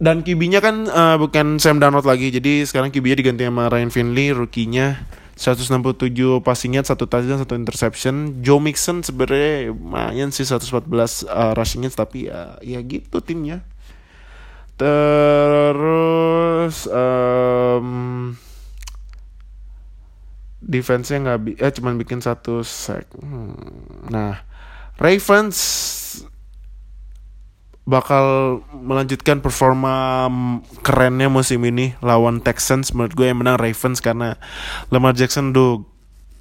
dan 0.03 0.19
QB-nya 0.19 0.59
kan 0.59 0.83
uh, 0.91 1.15
bukan 1.15 1.63
Sam 1.63 1.79
Darnold 1.79 2.03
lagi 2.03 2.27
jadi 2.27 2.67
sekarang 2.67 2.91
QB-nya 2.91 3.23
diganti 3.23 3.47
sama 3.47 3.71
Ryan 3.71 3.87
Finley 3.87 4.35
rookie-nya 4.35 4.99
167 5.33 6.45
passing 6.45 6.77
satu 6.85 7.09
touchdown, 7.09 7.41
satu 7.41 7.57
interception. 7.57 8.45
Joe 8.45 8.61
Mixon 8.61 9.01
sebenarnya 9.01 9.73
lumayan 9.73 10.29
sih 10.29 10.45
114 10.45 11.25
uh, 11.25 11.57
rushing 11.57 11.89
yards 11.89 11.97
tapi 11.97 12.29
ya 12.29 12.61
ya 12.61 12.77
gitu 12.85 13.17
timnya. 13.17 13.65
Terus 14.77 16.85
um, 16.85 18.37
defense-nya 20.61 21.17
nggak 21.25 21.39
bi 21.41 21.51
eh 21.57 21.73
cuman 21.73 21.97
bikin 21.97 22.21
satu 22.21 22.61
sack. 22.61 23.09
Hmm. 23.17 23.57
Nah, 24.13 24.37
Ravens 25.01 25.57
bakal 27.83 28.59
melanjutkan 28.71 29.43
performa 29.43 30.27
kerennya 30.79 31.27
musim 31.27 31.59
ini 31.67 31.95
lawan 31.99 32.39
Texans. 32.39 32.95
Menurut 32.95 33.13
gue 33.15 33.25
yang 33.27 33.43
menang 33.43 33.59
Ravens 33.59 33.99
karena 33.99 34.39
Lamar 34.87 35.15
Jackson 35.15 35.51
do 35.51 35.83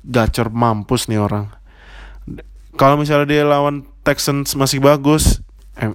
gacor 0.07 0.50
mampus 0.55 1.11
nih 1.11 1.18
orang. 1.18 1.50
Kalau 2.78 2.96
misalnya 2.96 3.26
dia 3.28 3.42
lawan 3.42 3.87
Texans 4.07 4.55
masih 4.55 4.83
bagus 4.83 5.42
em, 5.78 5.94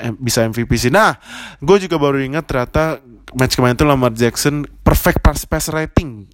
em, 0.00 0.14
bisa 0.20 0.44
MVP 0.44 0.76
sih. 0.76 0.92
Nah 0.92 1.16
gue 1.60 1.76
juga 1.80 1.96
baru 1.96 2.20
ingat 2.20 2.44
ternyata 2.44 3.00
match 3.32 3.56
kemarin 3.56 3.76
itu 3.76 3.88
Lamar 3.88 4.12
Jackson 4.12 4.68
perfect 4.84 5.24
pass 5.24 5.48
pass 5.48 5.72
rating. 5.72 6.28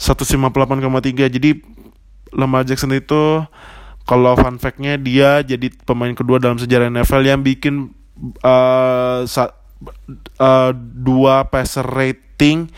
158,3 0.00 1.32
jadi 1.32 1.50
Lamar 2.34 2.66
Jackson 2.66 2.92
itu 2.92 3.44
kalau 4.04 4.36
fun 4.36 4.60
fact-nya 4.60 5.00
dia 5.00 5.40
jadi 5.40 5.72
pemain 5.88 6.12
kedua 6.12 6.36
dalam 6.36 6.60
sejarah 6.60 6.92
NFL 6.92 7.24
yang 7.24 7.40
bikin 7.40 7.92
uh, 8.44 9.24
sa 9.24 9.56
uh, 10.40 10.70
dua 10.76 11.48
passer 11.48 11.84
rating 11.84 12.68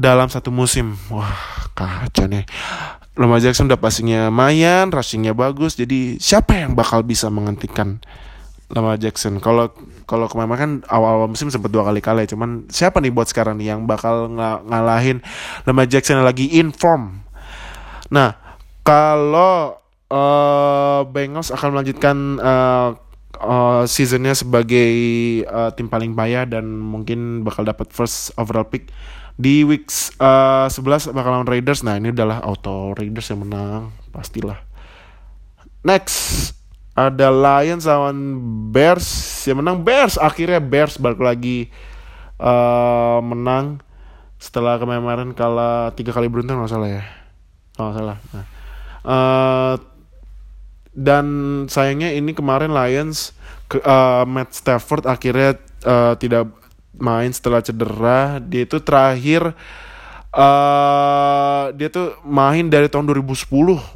dalam 0.00 0.28
satu 0.28 0.48
musim. 0.52 0.96
Wah, 1.12 1.68
kacau 1.72 2.28
nih. 2.28 2.44
Lamar 3.20 3.40
Jackson 3.42 3.68
udah 3.68 3.76
passingnya 3.76 4.32
mayan, 4.32 4.88
rushingnya 4.88 5.36
bagus. 5.36 5.76
Jadi 5.76 6.16
siapa 6.16 6.56
yang 6.56 6.72
bakal 6.72 7.04
bisa 7.04 7.28
menghentikan 7.28 8.00
Lamar 8.72 8.96
Jackson? 8.96 9.44
Kalau 9.44 9.72
kalau 10.08 10.24
kemarin 10.24 10.56
kan 10.56 10.72
awal-awal 10.88 11.28
musim 11.28 11.52
sempat 11.52 11.68
dua 11.68 11.84
kali 11.84 12.00
kalah, 12.00 12.24
cuman 12.24 12.70
siapa 12.72 13.00
nih 13.04 13.12
buat 13.12 13.28
sekarang 13.28 13.60
nih 13.60 13.76
yang 13.76 13.84
bakal 13.84 14.30
ng 14.32 14.40
ngalahin 14.72 15.20
Lamar 15.68 15.84
Jackson 15.84 16.20
yang 16.20 16.28
lagi 16.28 16.48
inform? 16.56 17.20
Nah, 18.08 18.34
kalau 18.80 19.80
uh, 20.10 21.06
Bengals 21.08 21.54
akan 21.54 21.68
melanjutkan 21.72 22.16
uh, 22.42 22.98
uh, 23.40 23.82
seasonnya 23.86 24.36
sebagai 24.36 24.92
uh, 25.46 25.70
tim 25.72 25.88
paling 25.88 26.12
bayar 26.12 26.50
dan 26.50 26.66
mungkin 26.66 27.46
bakal 27.46 27.64
dapat 27.64 27.88
first 27.94 28.34
overall 28.36 28.66
pick 28.66 28.92
di 29.40 29.64
weeks 29.64 30.12
uh, 30.20 30.68
11 30.68 31.16
bakal 31.16 31.40
lawan 31.40 31.48
Raiders. 31.48 31.80
Nah, 31.80 31.96
ini 31.96 32.12
adalah 32.12 32.44
auto 32.44 32.92
Raiders 32.92 33.32
yang 33.32 33.48
menang, 33.48 33.94
pastilah. 34.12 34.60
Next 35.80 36.52
ada 36.92 37.32
Lions 37.32 37.88
lawan 37.88 38.36
Bears 38.68 39.08
yang 39.48 39.64
menang 39.64 39.80
Bears 39.80 40.20
akhirnya 40.20 40.60
Bears 40.60 41.00
balik 41.00 41.22
lagi 41.22 41.72
uh, 42.36 43.24
menang 43.24 43.80
setelah 44.40 44.76
kemarin 44.76 45.32
kalah 45.32 45.92
tiga 45.96 46.12
kali 46.12 46.28
beruntun 46.28 46.60
nggak 46.60 46.72
salah 46.72 46.90
ya 46.90 47.04
nggak 47.76 47.94
salah 47.96 48.16
nah, 48.32 48.46
uh, 49.04 49.74
dan 50.90 51.26
sayangnya 51.70 52.10
ini 52.10 52.34
kemarin 52.34 52.74
Lions 52.74 53.30
ke, 53.70 53.78
uh, 53.78 54.26
Matt 54.26 54.58
Stafford 54.58 55.06
akhirnya 55.06 55.54
uh, 55.86 56.18
tidak 56.18 56.50
main 56.98 57.30
setelah 57.30 57.62
cedera. 57.62 58.42
Dia 58.42 58.66
itu 58.66 58.82
terakhir 58.82 59.54
uh, 60.34 61.70
dia 61.74 61.88
tuh 61.88 62.18
main 62.26 62.66
dari 62.66 62.90
tahun 62.90 63.06
2010 63.06 63.46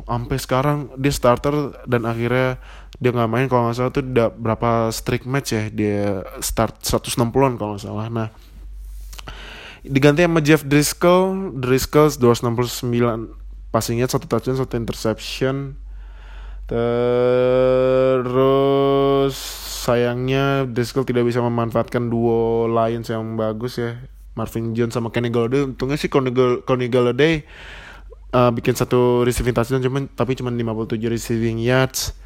sampai 0.07 0.37
sekarang. 0.38 0.78
Dia 0.94 1.12
starter 1.12 1.74
dan 1.85 2.07
akhirnya 2.07 2.62
dia 3.02 3.11
nggak 3.11 3.30
main. 3.30 3.46
Kalau 3.50 3.66
nggak 3.66 3.76
salah 3.76 3.92
tuh 3.92 4.07
udah 4.07 4.28
berapa 4.30 4.70
streak 4.94 5.26
match 5.26 5.50
ya? 5.50 5.62
Dia 5.74 6.22
start 6.38 6.78
160-an 6.87 7.59
kalau 7.59 7.74
nggak 7.74 7.85
salah. 7.85 8.07
Nah 8.07 8.28
diganti 9.83 10.22
sama 10.22 10.38
Jeff 10.40 10.62
Driscoll. 10.62 11.59
Driscoll 11.59 12.14
269 12.14 13.35
passingnya 13.74 14.07
satu 14.07 14.30
touchdown 14.30 14.62
satu 14.62 14.78
interception 14.78 15.74
Terus 16.64 18.44
sayangnya 19.85 20.64
Driscoll 20.64 21.05
tidak 21.05 21.29
bisa 21.29 21.44
memanfaatkan 21.44 22.09
duo 22.09 22.64
Lions 22.72 23.12
yang 23.12 23.37
bagus 23.37 23.77
ya. 23.77 24.00
Marvin 24.35 24.74
Jones 24.74 24.96
sama 24.96 25.14
Kenny 25.14 25.31
Golladay. 25.31 25.62
Untungnya 25.62 25.94
sih 26.00 26.11
Kenny, 26.11 26.88
Golladay 26.90 27.46
uh, 28.35 28.50
bikin 28.50 28.74
satu 28.74 29.22
receiving 29.22 29.55
touchdown 29.55 29.81
cuman 29.81 30.03
tapi 30.11 30.35
cuma 30.35 30.50
57 30.50 30.98
receiving 31.07 31.62
yards. 31.62 32.18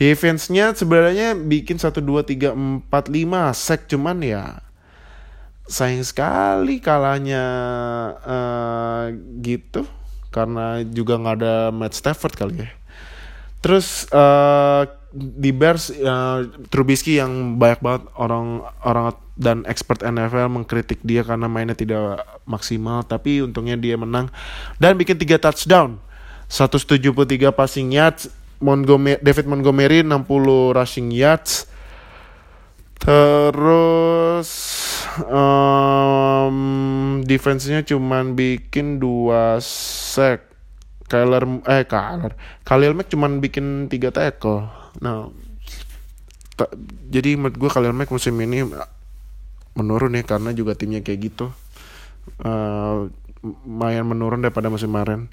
Defense-nya 0.00 0.72
sebenarnya 0.72 1.36
bikin 1.36 1.76
1 1.76 1.92
2 2.00 2.24
3 2.24 2.88
4 2.88 2.88
5 2.88 3.52
sack 3.52 3.92
cuman 3.92 4.24
ya 4.24 4.64
sayang 5.68 6.02
sekali 6.02 6.80
kalahnya 6.80 7.44
uh, 8.24 9.12
gitu 9.44 9.84
karena 10.32 10.80
juga 10.88 11.20
nggak 11.20 11.36
ada 11.44 11.54
Matt 11.70 11.92
Stafford 11.92 12.34
kali 12.34 12.64
ya. 12.64 12.72
Terus 13.62 14.10
uh, 14.10 14.84
di 15.14 15.54
Bears 15.54 15.94
uh, 15.94 16.50
Trubisky 16.68 17.22
yang 17.22 17.56
banyak 17.60 17.80
banget 17.80 18.02
orang 18.18 18.66
orang 18.82 19.14
dan 19.38 19.64
expert 19.70 20.02
NFL 20.02 20.50
mengkritik 20.50 21.00
dia 21.06 21.24
karena 21.24 21.48
mainnya 21.48 21.76
tidak 21.76 22.20
maksimal 22.44 23.00
tapi 23.06 23.40
untungnya 23.40 23.80
dia 23.80 23.96
menang 23.96 24.28
dan 24.76 24.98
bikin 24.98 25.16
tiga 25.16 25.38
touchdown. 25.38 26.02
173 26.52 27.00
passing 27.56 27.96
yards 27.96 28.28
Montgomery, 28.60 29.18
David 29.24 29.48
Montgomery 29.48 30.04
60 30.04 30.76
rushing 30.76 31.08
yards. 31.10 31.66
Terus 33.02 34.50
um, 35.26 37.18
defense-nya 37.26 37.82
cuman 37.82 38.38
bikin 38.38 39.02
dua 39.02 39.58
sack 39.64 40.51
Kyler 41.12 41.44
eh 41.68 41.84
Kyler 41.84 42.32
Khalil 42.64 42.96
Mack 42.96 43.12
cuman 43.12 43.44
bikin 43.44 43.92
tiga 43.92 44.08
tackle 44.08 44.72
nah 45.04 45.28
ta, 46.56 46.68
jadi 47.12 47.36
menurut 47.36 47.56
gue 47.60 47.68
Khalil 47.68 47.92
Mack 47.92 48.08
musim 48.08 48.36
ini 48.40 48.64
menurun 49.72 50.16
ya 50.16 50.22
karena 50.24 50.52
juga 50.52 50.76
timnya 50.76 51.00
kayak 51.00 51.32
gitu. 51.32 51.46
Uh, 52.38 53.08
lumayan 53.42 54.06
menurun 54.06 54.44
daripada 54.44 54.70
musim 54.70 54.92
kemarin. 54.92 55.26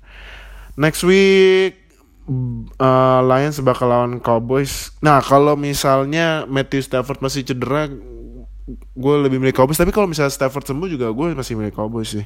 Next 0.80 1.04
week 1.06 1.78
uh, 2.80 3.22
Lions 3.22 3.60
bakal 3.62 3.92
lawan 3.92 4.24
Cowboys. 4.24 4.96
Nah 5.04 5.20
kalau 5.22 5.60
misalnya 5.60 6.48
Matthew 6.48 6.88
Stafford 6.88 7.20
masih 7.22 7.46
cedera 7.46 7.92
gue 8.96 9.16
lebih 9.20 9.38
milih 9.42 9.56
Cowboys. 9.56 9.78
Tapi 9.78 9.92
kalau 9.92 10.08
misalnya 10.08 10.34
Stafford 10.34 10.66
sembuh 10.66 10.88
juga 10.90 11.12
gue 11.12 11.36
masih 11.36 11.60
milih 11.60 11.76
Cowboys 11.76 12.16
sih 12.16 12.26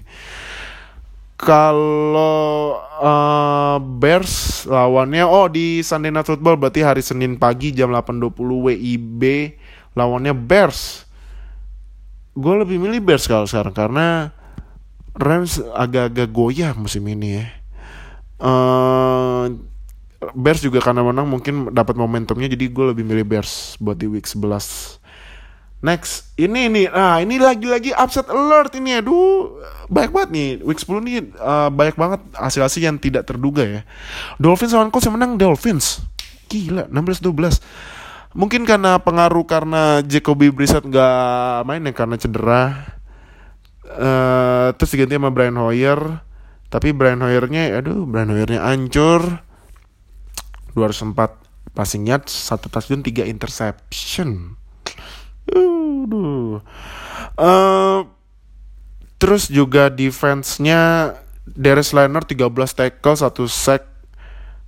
kalau 1.38 2.78
uh, 3.02 3.78
Bears 3.82 4.64
lawannya 4.70 5.26
oh 5.26 5.50
di 5.50 5.82
Sunday 5.82 6.14
Night 6.14 6.30
Football 6.30 6.56
berarti 6.56 6.86
hari 6.86 7.02
Senin 7.04 7.36
pagi 7.36 7.74
jam 7.74 7.92
8.20 7.92 8.34
WIB 8.40 9.22
lawannya 9.98 10.34
Bears. 10.34 11.06
Gue 12.34 12.56
lebih 12.58 12.82
milih 12.82 13.02
Bears 13.02 13.30
kalau 13.30 13.46
sekarang 13.46 13.74
karena 13.74 14.34
Rams 15.14 15.62
agak-agak 15.62 16.30
goyah 16.34 16.74
musim 16.74 17.06
ini 17.06 17.42
ya. 17.42 17.46
Uh, 18.42 19.54
Bears 20.34 20.64
juga 20.64 20.80
karena 20.80 21.04
menang 21.04 21.28
mungkin 21.28 21.76
dapat 21.76 22.00
momentumnya 22.00 22.48
jadi 22.48 22.66
gue 22.72 22.86
lebih 22.96 23.04
milih 23.04 23.26
Bears 23.28 23.76
buat 23.78 24.00
di 24.00 24.08
week 24.08 24.26
11. 24.26 25.03
Next, 25.84 26.32
ini 26.40 26.72
nih, 26.72 26.88
nah 26.88 27.20
ini 27.20 27.36
lagi-lagi 27.36 27.92
upset 27.92 28.32
alert 28.32 28.72
ini 28.80 29.04
aduh 29.04 29.60
banyak 29.92 30.16
banget 30.16 30.30
nih 30.32 30.50
week 30.64 30.80
10 30.80 31.04
nih 31.04 31.16
uh, 31.36 31.68
banyak 31.68 32.00
banget 32.00 32.24
hasil-hasil 32.40 32.80
yang 32.80 32.96
tidak 32.96 33.28
terduga 33.28 33.68
ya. 33.68 33.82
Dolphins 34.40 34.72
lawan 34.72 34.96
Colts 34.96 35.12
yang 35.12 35.20
menang 35.20 35.36
Dolphins. 35.36 36.00
Gila, 36.48 36.88
16-12. 36.88 37.60
Mungkin 38.32 38.64
karena 38.64 38.96
pengaruh 39.04 39.44
karena 39.44 40.00
Jacoby 40.08 40.56
Brissett 40.56 40.88
nggak 40.88 41.68
main 41.68 41.84
ya 41.84 41.92
karena 41.92 42.16
cedera. 42.16 42.62
Uh, 43.84 44.72
terus 44.80 44.96
diganti 44.96 45.20
sama 45.20 45.36
Brian 45.36 45.60
Hoyer. 45.60 46.00
Tapi 46.72 46.96
Brian 46.96 47.20
Hoyernya, 47.20 47.84
aduh 47.84 48.08
Brian 48.08 48.32
Hoyernya 48.32 48.64
hancur. 48.64 49.44
204 50.80 51.76
passing 51.76 52.08
yards, 52.08 52.32
satu 52.32 52.72
touchdown, 52.72 53.04
tiga 53.04 53.28
interception. 53.28 54.63
Aduh. 55.52 56.64
Uh, 57.34 58.08
Terus 59.24 59.48
juga 59.48 59.88
defense-nya 59.88 61.16
Darius 61.48 61.96
Leonard 61.96 62.28
13 62.28 62.52
tackle, 62.76 63.16
1 63.16 63.48
sack. 63.48 63.88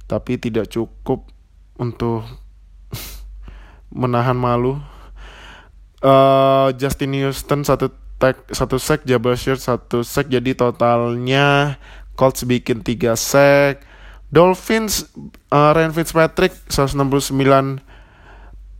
Tapi 0.07 0.39
tidak 0.39 0.71
cukup 0.71 1.27
untuk 1.75 2.23
menahan 3.91 4.39
malu. 4.39 4.79
Uh, 5.99 6.71
Justin 6.79 7.19
Houston 7.19 7.67
satu 7.67 7.91
tag 8.15 8.47
satu 8.47 8.79
sack, 8.79 9.03
Jabal 9.03 9.35
Shirt 9.35 9.59
satu 9.59 10.07
sack, 10.07 10.31
jadi 10.31 10.55
totalnya 10.55 11.75
Colts 12.15 12.47
bikin 12.47 12.79
3 12.79 13.11
sack. 13.19 13.83
Dolphins 14.31 15.11
uh, 15.51 15.75
Ryan 15.75 15.91
Fitzpatrick 15.91 16.55
169 16.71 17.83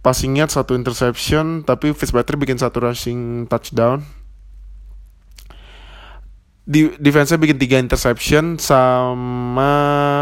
passing 0.05 0.37
yard 0.37 0.53
satu 0.53 0.77
interception 0.77 1.65
tapi 1.65 1.89
Fitzpatrick 1.97 2.37
bikin 2.37 2.61
satu 2.61 2.85
rushing 2.85 3.49
touchdown. 3.49 4.05
Di 6.65 6.93
defense 7.01 7.33
bikin 7.33 7.57
tiga 7.57 7.81
interception 7.81 8.61
sama 8.61 9.73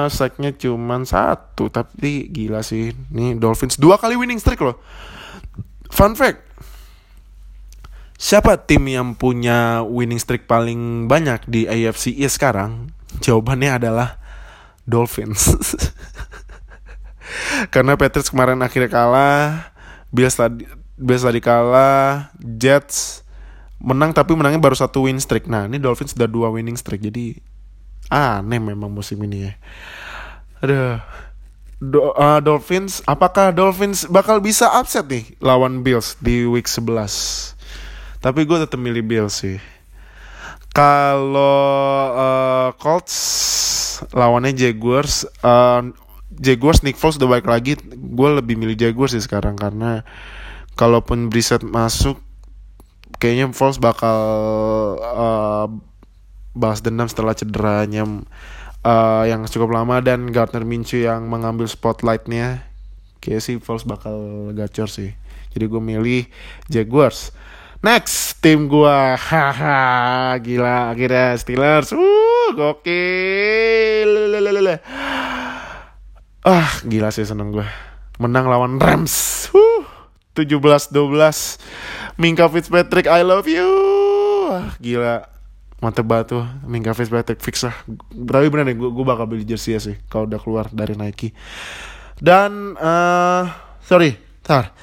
sacknya 0.07 0.55
cuman 0.55 1.03
satu 1.03 1.67
tapi 1.67 2.31
gila 2.31 2.63
sih. 2.63 2.95
Nih 3.11 3.35
Dolphins 3.35 3.75
dua 3.75 3.99
kali 3.99 4.15
winning 4.15 4.39
streak 4.39 4.63
loh. 4.63 4.79
Fun 5.91 6.15
fact 6.15 6.53
siapa 8.23 8.55
tim 8.55 8.87
yang 8.87 9.19
punya 9.19 9.83
winning 9.83 10.15
streak 10.15 10.47
paling 10.47 11.11
banyak 11.11 11.43
di 11.43 11.67
AFC 11.67 12.15
East 12.15 12.39
sekarang? 12.39 12.95
Jawabannya 13.19 13.83
adalah 13.83 14.15
Dolphins. 14.87 15.51
Karena 17.73 17.99
Patriots 17.99 18.31
kemarin 18.31 18.63
akhirnya 18.63 18.87
kalah 18.87 19.72
Bills 20.13 20.37
tadi 20.37 20.69
Bills 20.93 21.25
tadi 21.25 21.41
kalah, 21.41 22.29
Jets 22.37 23.25
menang 23.83 24.15
tapi 24.15 24.31
menangnya 24.31 24.63
baru 24.63 24.79
satu 24.79 25.09
win 25.09 25.19
streak. 25.19 25.51
Nah, 25.51 25.67
ini 25.67 25.75
Dolphins 25.75 26.15
sudah 26.15 26.29
dua 26.29 26.47
winning 26.47 26.79
streak. 26.79 27.03
Jadi 27.03 27.35
aneh 28.07 28.61
memang 28.63 28.87
musim 28.87 29.19
ini 29.27 29.51
ya. 29.51 29.53
Aduh. 30.63 30.97
Do, 31.83 32.15
uh, 32.15 32.39
Dolphins, 32.39 33.03
apakah 33.03 33.51
Dolphins 33.51 34.07
bakal 34.07 34.39
bisa 34.39 34.71
upset 34.71 35.03
nih 35.11 35.35
lawan 35.43 35.83
Bills 35.83 36.15
di 36.23 36.47
week 36.47 36.63
11? 36.63 37.59
Tapi 38.23 38.47
gue 38.47 38.55
tetap 38.63 38.79
milih 38.79 39.03
Bills 39.03 39.35
sih. 39.35 39.59
Kalau 40.71 41.67
uh, 42.15 42.71
Colts 42.79 43.19
lawannya 44.15 44.55
Jaguars, 44.55 45.27
uh, 45.43 45.83
Jaguars 46.39 46.81
Nick 46.81 46.97
Foles 46.97 47.17
udah 47.21 47.39
baik 47.39 47.47
lagi. 47.49 47.77
Gue 47.93 48.29
lebih 48.33 48.57
milih 48.57 48.77
Jaguars 48.77 49.13
sih 49.13 49.23
sekarang 49.23 49.57
karena 49.57 50.01
kalaupun 50.73 51.29
Brissett 51.29 51.61
masuk 51.61 52.17
kayaknya 53.21 53.53
Foles 53.53 53.77
bakal 53.77 54.19
uh, 54.99 55.67
balas 56.53 56.81
dendam 56.81 57.09
setelah 57.09 57.33
cederanya 57.33 58.05
uh, 58.83 59.23
yang 59.25 59.47
cukup 59.49 59.73
lama 59.73 60.03
dan 60.03 60.29
Gardner 60.29 60.67
Minshew 60.67 61.05
yang 61.05 61.29
mengambil 61.29 61.65
spotlightnya. 61.65 62.67
Kayak 63.23 63.41
sih 63.41 63.55
Foles 63.63 63.87
bakal 63.87 64.51
gacor 64.51 64.91
sih. 64.91 65.15
Jadi 65.55 65.65
gue 65.69 65.81
milih 65.81 66.27
Jaguars. 66.67 67.31
Next, 67.83 68.39
tim 68.39 68.71
gue 68.71 68.97
Haha, 69.27 70.35
gila. 70.39 70.95
Akhirnya 70.95 71.35
Steelers. 71.35 71.91
Uh, 71.91 72.51
gokil. 72.55 74.11
Ah, 76.43 76.67
gila 76.83 77.07
sih 77.07 77.23
seneng 77.23 77.55
gue. 77.55 77.63
Menang 78.19 78.51
lawan 78.51 78.75
Rams. 78.75 79.47
Huh, 79.55 79.87
17-12. 80.35 80.91
Minka 82.19 82.51
Fitzpatrick, 82.51 83.07
I 83.07 83.23
love 83.23 83.47
you. 83.47 83.71
Ah, 84.51 84.75
gila. 84.83 85.23
Mantep 85.79 86.03
banget 86.03 86.35
tuh 86.35 86.43
Minka 86.67 86.91
Fitzpatrick 86.91 87.39
fix 87.39 87.63
lah. 87.63 87.75
Tapi 88.11 88.47
bener 88.51 88.67
deh, 88.67 88.75
gue, 88.75 88.91
gue 88.91 89.05
bakal 89.07 89.23
beli 89.23 89.47
jersey 89.47 89.71
ya 89.71 89.79
sih. 89.79 89.95
Kalau 90.11 90.27
udah 90.27 90.39
keluar 90.43 90.67
dari 90.67 90.99
Nike. 90.99 91.31
Dan, 92.19 92.75
uh, 92.75 93.47
sorry. 93.79 94.19
Tar. 94.43 94.75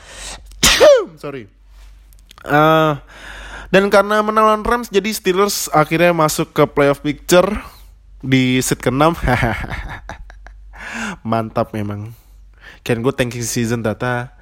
sorry. 1.23 1.45
Uh, 2.41 2.97
dan 3.69 3.93
karena 3.93 4.25
menang 4.25 4.49
lawan 4.49 4.65
Rams, 4.65 4.89
jadi 4.89 5.13
Steelers 5.13 5.69
akhirnya 5.77 6.17
masuk 6.17 6.57
ke 6.57 6.65
playoff 6.65 7.05
picture 7.05 7.53
di 8.25 8.65
seat 8.65 8.81
ke-6. 8.81 9.13
mantap 11.27 11.73
memang. 11.73 12.13
Kan 12.87 13.03
gue 13.05 13.13
tanking 13.13 13.45
season 13.45 13.83
data 13.85 14.33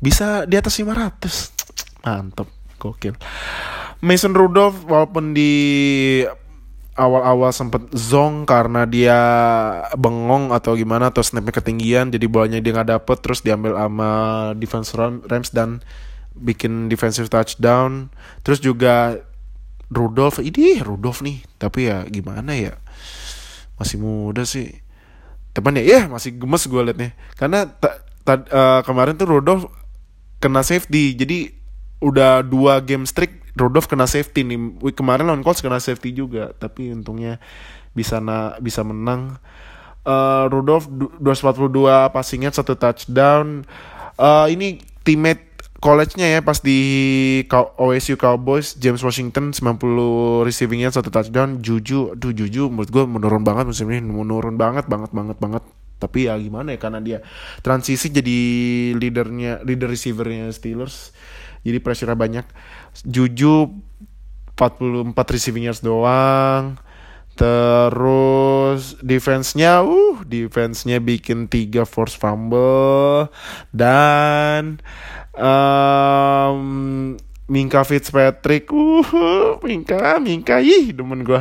bisa 0.00 0.44
di 0.44 0.56
atas 0.56 0.76
500 0.78 2.04
mantap. 2.04 2.48
Gokil. 2.76 3.16
Mason 4.04 4.36
Rudolph 4.36 4.84
walaupun 4.84 5.32
di 5.32 5.52
awal-awal 6.96 7.52
sempet 7.52 7.92
zong 7.92 8.48
karena 8.48 8.88
dia 8.88 9.18
bengong 9.96 10.52
atau 10.52 10.76
gimana 10.76 11.12
atau 11.12 11.20
snapnya 11.20 11.52
ketinggian 11.60 12.08
jadi 12.08 12.24
bolanya 12.24 12.60
dia 12.64 12.72
nggak 12.72 12.88
dapet 12.88 13.18
terus 13.20 13.44
diambil 13.44 13.76
sama 13.76 14.10
defense 14.56 14.96
Rams 14.96 15.52
dan 15.52 15.84
bikin 16.36 16.92
defensive 16.92 17.32
touchdown. 17.32 18.12
Terus 18.44 18.60
juga 18.60 19.24
Rudolph 19.88 20.44
ini 20.44 20.84
Rudolph 20.84 21.24
nih. 21.24 21.40
Tapi 21.56 21.88
ya 21.88 22.04
gimana 22.04 22.52
ya? 22.52 22.76
Masih 23.80 24.00
muda 24.00 24.44
sih 24.44 24.85
teman 25.56 25.80
ya 25.80 26.04
masih 26.04 26.36
gemes 26.36 26.68
gue 26.68 26.82
liatnya. 26.84 27.16
Karena 27.32 27.64
ta, 27.64 28.04
ta, 28.28 28.44
uh, 28.52 28.80
kemarin 28.84 29.16
tuh 29.16 29.24
Rodolf 29.24 29.64
kena 30.36 30.60
safety 30.60 31.16
jadi 31.16 31.56
udah 32.04 32.44
dua 32.44 32.84
game 32.84 33.08
streak 33.08 33.56
Rodolf 33.56 33.88
kena 33.88 34.04
safety 34.04 34.44
nih. 34.44 34.92
Kemarin 34.92 35.24
lawan 35.24 35.40
Colts 35.40 35.64
kena 35.64 35.80
safety 35.80 36.12
juga 36.12 36.52
tapi 36.60 36.92
untungnya 36.92 37.40
bisa 37.96 38.20
na 38.20 38.60
bisa 38.60 38.84
menang. 38.84 39.40
Uh, 40.06 40.46
Rudolph 40.52 40.86
242 41.18 42.12
passingnya 42.12 42.52
satu 42.52 42.76
touchdown. 42.76 43.64
Uh, 44.20 44.46
ini 44.52 44.84
teammate 45.02 45.55
college-nya 45.80 46.38
ya 46.38 46.40
pas 46.40 46.58
di 46.60 46.80
OSU 47.50 48.16
Cowboys 48.16 48.76
James 48.80 49.00
Washington 49.04 49.52
90 49.52 50.46
receivingnya 50.46 50.90
satu 50.92 51.12
touchdown. 51.12 51.60
Juju 51.60 52.16
tuh 52.16 52.32
Juju 52.32 52.72
menurut 52.72 52.90
gue 52.90 53.04
menurun 53.04 53.42
banget 53.44 53.68
musim 53.68 53.88
ini 53.92 54.00
menurun 54.00 54.56
banget 54.56 54.88
banget 54.88 55.12
banget 55.12 55.36
banget. 55.36 55.62
Tapi 55.96 56.28
ya 56.28 56.36
gimana 56.36 56.76
ya 56.76 56.78
karena 56.80 57.00
dia 57.00 57.18
transisi 57.64 58.12
jadi 58.12 58.38
leadernya 59.00 59.64
leader 59.64 59.88
receivernya 59.88 60.52
Steelers 60.52 61.12
jadi 61.64 61.78
pressure 61.80 62.12
banyak. 62.12 62.44
Juju 63.04 63.72
44 64.56 65.12
receiving 65.12 65.68
yards 65.68 65.84
doang 65.84 66.80
Terus 67.36 68.96
defense-nya 69.04 69.84
uh 69.84 70.24
defense-nya 70.24 71.04
bikin 71.04 71.52
tiga 71.52 71.84
force 71.84 72.16
fumble 72.16 73.28
dan 73.76 74.80
um, 75.36 77.12
Minka 77.46 77.86
Fitzpatrick, 77.86 78.66
uh, 78.74 79.54
Minka, 79.62 80.18
Minka, 80.18 80.58
ih, 80.58 80.90
demen 80.90 81.22
gue. 81.22 81.38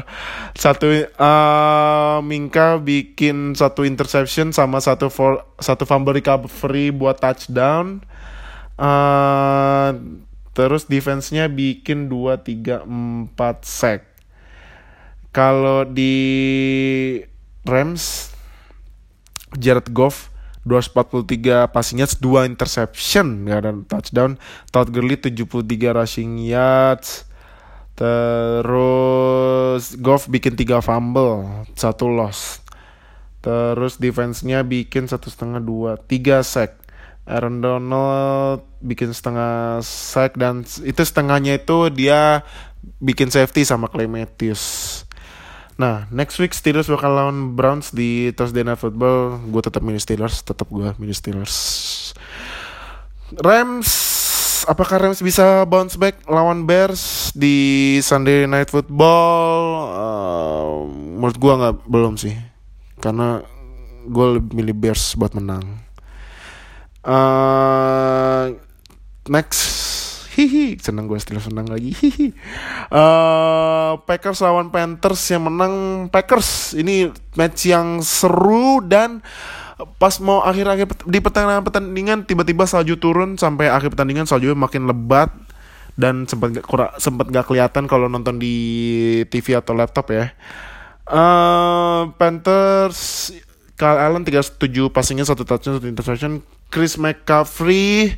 Satu, 0.54 0.86
uh, 1.02 2.18
Minka 2.22 2.78
bikin 2.78 3.58
satu 3.58 3.82
interception 3.90 4.54
sama 4.54 4.78
satu 4.78 5.10
for, 5.10 5.42
satu 5.58 5.90
fumble 5.90 6.14
recovery 6.14 6.94
buat 6.94 7.18
touchdown. 7.18 8.06
Uh, 8.78 9.98
terus 10.54 10.86
defense-nya 10.86 11.50
bikin 11.50 12.06
2, 12.06 12.38
3, 12.38 12.86
4 12.86 13.66
sack. 13.66 14.15
Kalau 15.36 15.84
di 15.84 16.16
Rams, 17.68 18.32
Jared 19.60 19.92
Goff 19.92 20.32
243 20.64 21.76
passing 21.76 22.00
yards, 22.00 22.16
2 22.24 22.48
interception, 22.48 23.44
gak 23.44 23.60
ada 23.60 23.72
touchdown. 23.84 24.40
Todd 24.72 24.96
Gurley 24.96 25.20
73 25.20 25.92
rushing 25.92 26.40
yards. 26.40 27.28
Terus 28.00 30.00
Goff 30.00 30.32
bikin 30.32 30.56
3 30.56 30.80
fumble, 30.80 31.68
satu 31.76 32.08
loss. 32.08 32.64
Terus 33.44 34.02
defense-nya 34.02 34.66
bikin 34.66 35.06
satu 35.06 35.30
setengah 35.30 35.62
dua, 35.62 35.92
tiga 36.02 36.42
sack. 36.42 36.82
Aaron 37.30 37.62
Donald 37.62 38.66
bikin 38.82 39.14
setengah 39.14 39.84
sack 39.86 40.40
dan 40.40 40.64
itu 40.64 41.02
setengahnya 41.02 41.62
itu 41.62 41.90
dia 41.94 42.42
bikin 43.02 43.30
safety 43.30 43.66
sama 43.66 43.90
Clay 43.90 44.10
Matthews. 44.10 45.05
Nah, 45.76 46.08
next 46.08 46.40
week 46.40 46.56
Steelers 46.56 46.88
bakal 46.88 47.12
lawan 47.12 47.60
Browns 47.60 47.92
di 47.92 48.32
Thursday 48.32 48.64
Night 48.64 48.80
Football. 48.80 49.44
Gue 49.52 49.60
tetap 49.60 49.84
milih 49.84 50.00
Steelers, 50.00 50.40
tetap 50.40 50.72
gue 50.72 50.96
milih 50.96 51.12
Steelers. 51.12 51.56
Rams, 53.44 53.90
apakah 54.72 55.04
Rams 55.04 55.20
bisa 55.20 55.68
bounce 55.68 56.00
back 56.00 56.24
lawan 56.32 56.64
Bears 56.64 57.36
di 57.36 58.00
Sunday 58.00 58.48
Night 58.48 58.72
Football? 58.72 59.60
Uh, 59.92 60.88
menurut 61.20 61.36
gue 61.36 61.54
nggak 61.60 61.76
belum 61.92 62.16
sih, 62.16 62.40
karena 63.04 63.44
gue 64.08 64.26
lebih 64.40 64.56
milih 64.56 64.76
Bears 64.80 65.12
buat 65.20 65.36
menang. 65.36 65.84
Uh, 67.04 68.56
next, 69.28 69.60
hihi 70.36 70.76
senang 70.84 71.08
gue 71.08 71.16
Steelers 71.16 71.48
senang 71.48 71.72
lagi 71.72 71.96
hihi 71.96 72.36
uh, 72.92 73.96
Packers 74.04 74.44
lawan 74.44 74.68
Panthers 74.70 75.24
yang 75.32 75.48
menang 75.48 76.08
Packers 76.12 76.76
ini 76.76 77.08
match 77.40 77.72
yang 77.72 78.04
seru 78.04 78.84
dan 78.84 79.24
pas 80.00 80.16
mau 80.24 80.40
akhir-akhir 80.44 81.08
di 81.08 81.20
pertengahan 81.20 81.64
pertandingan 81.64 82.24
tiba-tiba 82.24 82.64
salju 82.68 82.96
turun 82.96 83.36
sampai 83.36 83.68
akhir 83.68 83.92
pertandingan 83.92 84.28
saljunya 84.28 84.56
makin 84.56 84.88
lebat 84.88 85.32
dan 85.96 86.28
sempat 86.28 86.60
gak 86.60 86.68
kurang 86.68 86.92
sempat 87.00 87.28
gak 87.32 87.48
kelihatan 87.48 87.88
kalau 87.88 88.12
nonton 88.12 88.40
di 88.40 88.56
TV 89.32 89.56
atau 89.56 89.72
laptop 89.76 90.12
ya. 90.12 90.32
Uh, 91.06 92.12
Panthers 92.18 93.32
Kyle 93.76 94.00
Allen 94.00 94.24
37 94.24 94.56
passingnya 94.92 95.28
satu 95.28 95.44
touchdown 95.44 95.80
satu 95.80 95.88
interception. 95.88 96.40
Chris 96.72 97.00
McCaffrey 97.00 98.16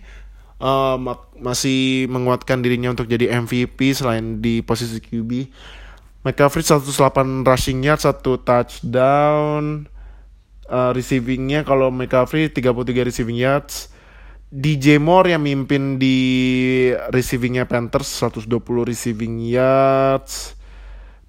uh, 0.61 0.97
masih 1.37 2.09
menguatkan 2.09 2.61
dirinya 2.61 2.93
untuk 2.93 3.09
jadi 3.09 3.33
MVP 3.41 3.93
selain 3.93 4.41
di 4.41 4.61
posisi 4.61 4.97
QB. 5.01 5.31
McCaffrey 6.25 6.65
108 6.65 7.47
rushing 7.47 7.79
yard, 7.85 8.01
satu 8.03 8.41
touchdown. 8.41 9.87
Uh, 10.67 10.91
receivingnya 10.91 11.63
kalau 11.63 11.87
McCaffrey 11.87 12.51
33 12.51 13.07
receiving 13.07 13.39
yards. 13.39 13.95
DJ 14.47 14.95
Moore 14.95 15.35
yang 15.35 15.43
mimpin 15.43 15.99
di 15.99 16.15
receivingnya 17.11 17.67
Panthers 17.67 18.07
120 18.07 18.63
receiving 18.87 19.43
yards. 19.43 20.55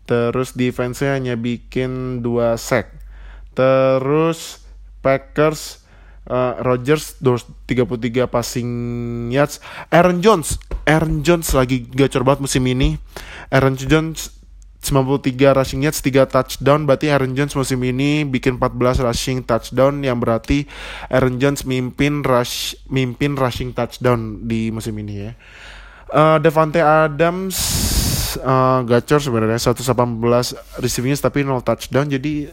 Terus 0.06 0.54
defense-nya 0.54 1.18
hanya 1.18 1.34
bikin 1.34 2.22
2 2.22 2.54
sack. 2.58 2.94
Terus 3.54 4.62
Packers 5.02 5.87
uh, 6.28 6.60
Rodgers 6.62 7.18
33 7.18 8.28
passing 8.28 8.70
yards 9.32 9.58
Aaron 9.90 10.20
Jones 10.22 10.60
Aaron 10.86 11.24
Jones 11.24 11.50
lagi 11.56 11.84
gacor 11.88 12.22
banget 12.22 12.44
musim 12.44 12.64
ini 12.68 13.00
Aaron 13.50 13.74
Jones 13.74 14.38
93 14.78 15.58
rushing 15.58 15.82
yards, 15.82 15.98
3 16.00 16.30
touchdown. 16.30 16.86
Berarti 16.86 17.10
Aaron 17.10 17.34
Jones 17.34 17.58
musim 17.58 17.82
ini 17.82 18.22
bikin 18.22 18.62
14 18.62 19.02
rushing 19.02 19.42
touchdown 19.42 20.06
yang 20.06 20.22
berarti 20.22 20.70
Aaron 21.10 21.42
Jones 21.42 21.66
mimpin 21.66 22.22
rush 22.22 22.78
mimpin 22.86 23.34
rushing 23.34 23.74
touchdown 23.74 24.46
di 24.46 24.70
musim 24.70 24.94
ini 25.02 25.14
ya. 25.18 25.30
Uh, 26.08 26.38
Devante 26.40 26.80
Adams 26.80 27.58
uh, 28.40 28.80
gacor 28.86 29.20
sebenarnya 29.20 29.60
118 29.60 30.80
receiving 30.80 31.12
tapi 31.18 31.42
0 31.42 31.58
touchdown. 31.60 32.06
Jadi 32.08 32.48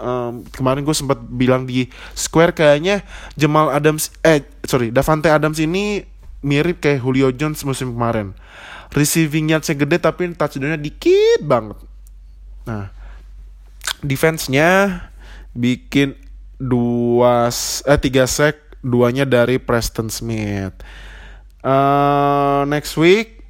um, 0.00 0.44
kemarin 0.52 0.84
gue 0.84 0.96
sempat 0.96 1.18
bilang 1.20 1.64
di 1.64 1.88
Square 2.12 2.56
kayaknya 2.56 3.04
Jamal 3.34 3.72
Adams 3.72 4.12
eh 4.24 4.44
sorry 4.64 4.92
Davante 4.92 5.28
Adams 5.32 5.60
ini 5.60 6.04
mirip 6.44 6.80
kayak 6.80 7.02
Julio 7.02 7.32
Jones 7.32 7.64
musim 7.64 7.92
kemarin 7.96 8.36
receiving 8.94 9.50
yardsnya 9.50 9.76
gede 9.76 9.96
tapi 9.98 10.30
touchdownnya 10.32 10.78
dikit 10.78 11.40
banget. 11.42 11.78
Nah, 12.66 12.88
defense-nya 14.00 15.02
bikin 15.56 16.14
dua 16.56 17.52
eh 17.84 18.00
tiga 18.00 18.24
sack 18.28 18.56
duanya 18.80 19.26
dari 19.26 19.58
Preston 19.58 20.08
Smith. 20.12 20.76
Uh, 21.66 22.62
next 22.70 22.94
week 22.94 23.42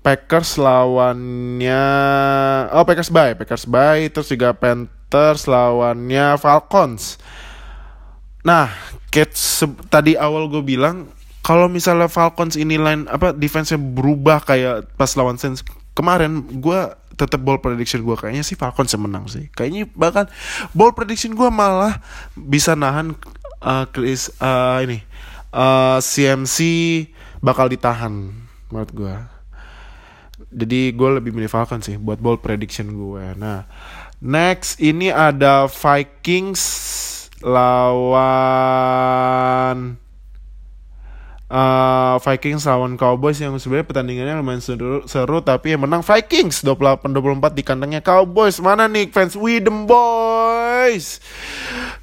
Packers 0.00 0.56
lawannya 0.56 1.84
oh 2.72 2.88
Packers 2.88 3.12
bye 3.12 3.36
Packers 3.36 3.68
bye 3.68 4.08
terus 4.08 4.32
juga 4.32 4.56
Panthers 4.56 4.97
lawannya 5.48 6.36
Falcons. 6.36 7.16
Nah, 8.44 8.72
kayak 9.08 9.34
tadi 9.88 10.14
awal 10.16 10.48
gue 10.52 10.62
bilang 10.62 11.08
kalau 11.40 11.66
misalnya 11.68 12.12
Falcons 12.12 12.60
ini 12.60 12.76
line 12.76 13.08
apa 13.08 13.32
defense-nya 13.32 13.80
berubah 13.80 14.44
kayak 14.44 14.92
pas 15.00 15.08
lawan 15.16 15.40
Saints 15.40 15.64
kemarin 15.96 16.44
gue 16.60 16.80
tetap 17.18 17.40
ball 17.42 17.58
prediction 17.58 18.04
gue 18.06 18.14
kayaknya 18.14 18.44
sih 18.46 18.54
Falcons 18.54 18.92
yang 18.92 19.08
menang 19.08 19.26
sih. 19.26 19.48
Kayaknya 19.56 19.88
bahkan 19.96 20.26
ball 20.76 20.92
prediction 20.92 21.32
gue 21.32 21.48
malah 21.48 21.98
bisa 22.36 22.76
nahan 22.76 23.16
uh, 23.64 23.84
Chris 23.90 24.30
uh, 24.38 24.84
ini 24.84 25.02
uh, 25.52 25.98
CMC 25.98 26.58
bakal 27.40 27.70
ditahan 27.70 28.34
menurut 28.68 28.92
gue 28.92 29.14
jadi 30.48 30.96
gue 30.96 31.08
lebih 31.20 31.30
milih 31.36 31.50
Falcons 31.50 31.86
sih 31.86 31.96
buat 32.00 32.20
ball 32.20 32.40
prediction 32.40 32.88
gue 32.92 33.36
nah 33.36 33.68
next 34.18 34.82
ini 34.82 35.10
ada 35.14 35.66
Vikings 35.70 36.62
lawan 37.42 38.18
uh, 41.52 42.16
Vikings 42.22 42.66
lawan 42.68 42.94
Cowboys 42.98 43.40
yang 43.40 43.56
sebenarnya 43.58 43.86
pertandingannya 43.88 44.34
lumayan 44.38 44.62
seru, 44.62 45.02
seru 45.08 45.40
tapi 45.42 45.74
yang 45.74 45.82
menang 45.84 46.04
Vikings 46.04 46.62
28-24 46.64 47.58
di 47.58 47.62
kandangnya 47.64 48.02
Cowboys. 48.04 48.60
Mana 48.60 48.86
nih 48.86 49.10
fans 49.10 49.34
Widem 49.34 49.88
Boys? 49.88 51.20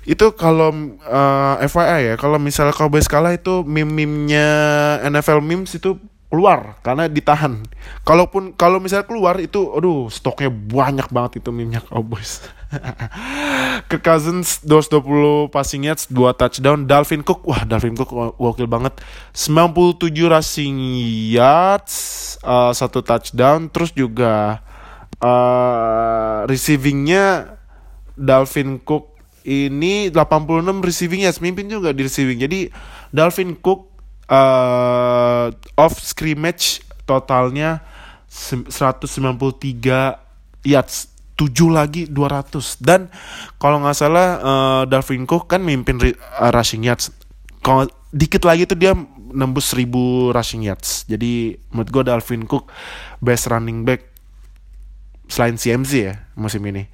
Itu 0.06 0.38
kalau 0.38 0.70
uh, 1.02 1.56
eh, 1.58 1.66
FYI 1.70 2.14
ya, 2.14 2.16
kalau 2.20 2.38
misalnya 2.38 2.74
Cowboys 2.76 3.10
kalah 3.10 3.34
itu 3.34 3.66
meme-memnya 3.66 4.50
NFL 5.10 5.42
memes 5.42 5.74
itu 5.74 5.98
keluar 6.36 6.76
karena 6.84 7.08
ditahan. 7.08 7.64
Kalaupun 8.04 8.52
kalau 8.60 8.84
misalnya 8.84 9.08
keluar 9.08 9.40
itu 9.40 9.72
aduh 9.72 10.12
stoknya 10.12 10.52
banyak 10.52 11.08
banget 11.08 11.40
itu 11.40 11.56
meme-nya 11.56 11.80
Cowboys. 11.88 12.44
Ke 13.90 14.04
Cousins 14.04 14.60
220 14.68 15.48
passing 15.48 15.88
yards, 15.88 16.12
2 16.12 16.36
touchdown. 16.36 16.84
Dalvin 16.84 17.24
Cook, 17.24 17.48
wah 17.48 17.64
Dalvin 17.64 17.96
Cook 17.96 18.12
wakil 18.36 18.68
banget. 18.68 19.00
97 19.32 20.12
rushing 20.28 20.76
yards, 21.32 21.96
uh, 22.44 22.76
satu 22.76 23.00
touchdown. 23.00 23.72
Terus 23.72 23.96
juga 23.96 24.60
uh, 25.24 26.44
receivingnya 26.52 27.56
Dalvin 28.20 28.84
Cook 28.84 29.16
ini 29.48 30.12
86 30.12 30.84
receiving 30.84 31.22
yards, 31.24 31.40
mimpin 31.40 31.72
juga 31.72 31.96
di 31.96 32.04
receiving. 32.04 32.44
Jadi 32.44 32.68
Dalvin 33.16 33.56
Cook 33.56 33.95
uh, 34.30 35.52
off 35.78 35.96
scrimmage 36.02 36.82
totalnya 37.06 37.82
193 38.30 39.08
yards 40.66 41.16
7 41.36 41.52
lagi 41.68 42.08
200 42.08 42.80
dan 42.80 43.12
kalau 43.60 43.84
nggak 43.84 43.96
salah 43.96 44.28
uh, 44.40 44.84
Dalvin 44.88 45.28
Cook 45.28 45.52
kan 45.52 45.60
mimpin 45.60 46.00
uh, 46.00 46.52
rushing 46.56 46.88
yards. 46.88 47.12
Kalau 47.60 47.92
dikit 48.16 48.48
lagi 48.48 48.64
tuh 48.64 48.80
dia 48.80 48.96
nembus 49.36 49.76
1000 49.76 50.32
rushing 50.32 50.64
yards. 50.64 51.04
Jadi 51.12 51.60
menurut 51.76 51.90
gue 51.92 52.04
Dalvin 52.08 52.48
Cook 52.48 52.72
best 53.20 53.52
running 53.52 53.84
back 53.84 54.08
selain 55.28 55.60
CMC 55.60 55.92
ya 56.00 56.16
musim 56.40 56.64
ini. 56.64 56.88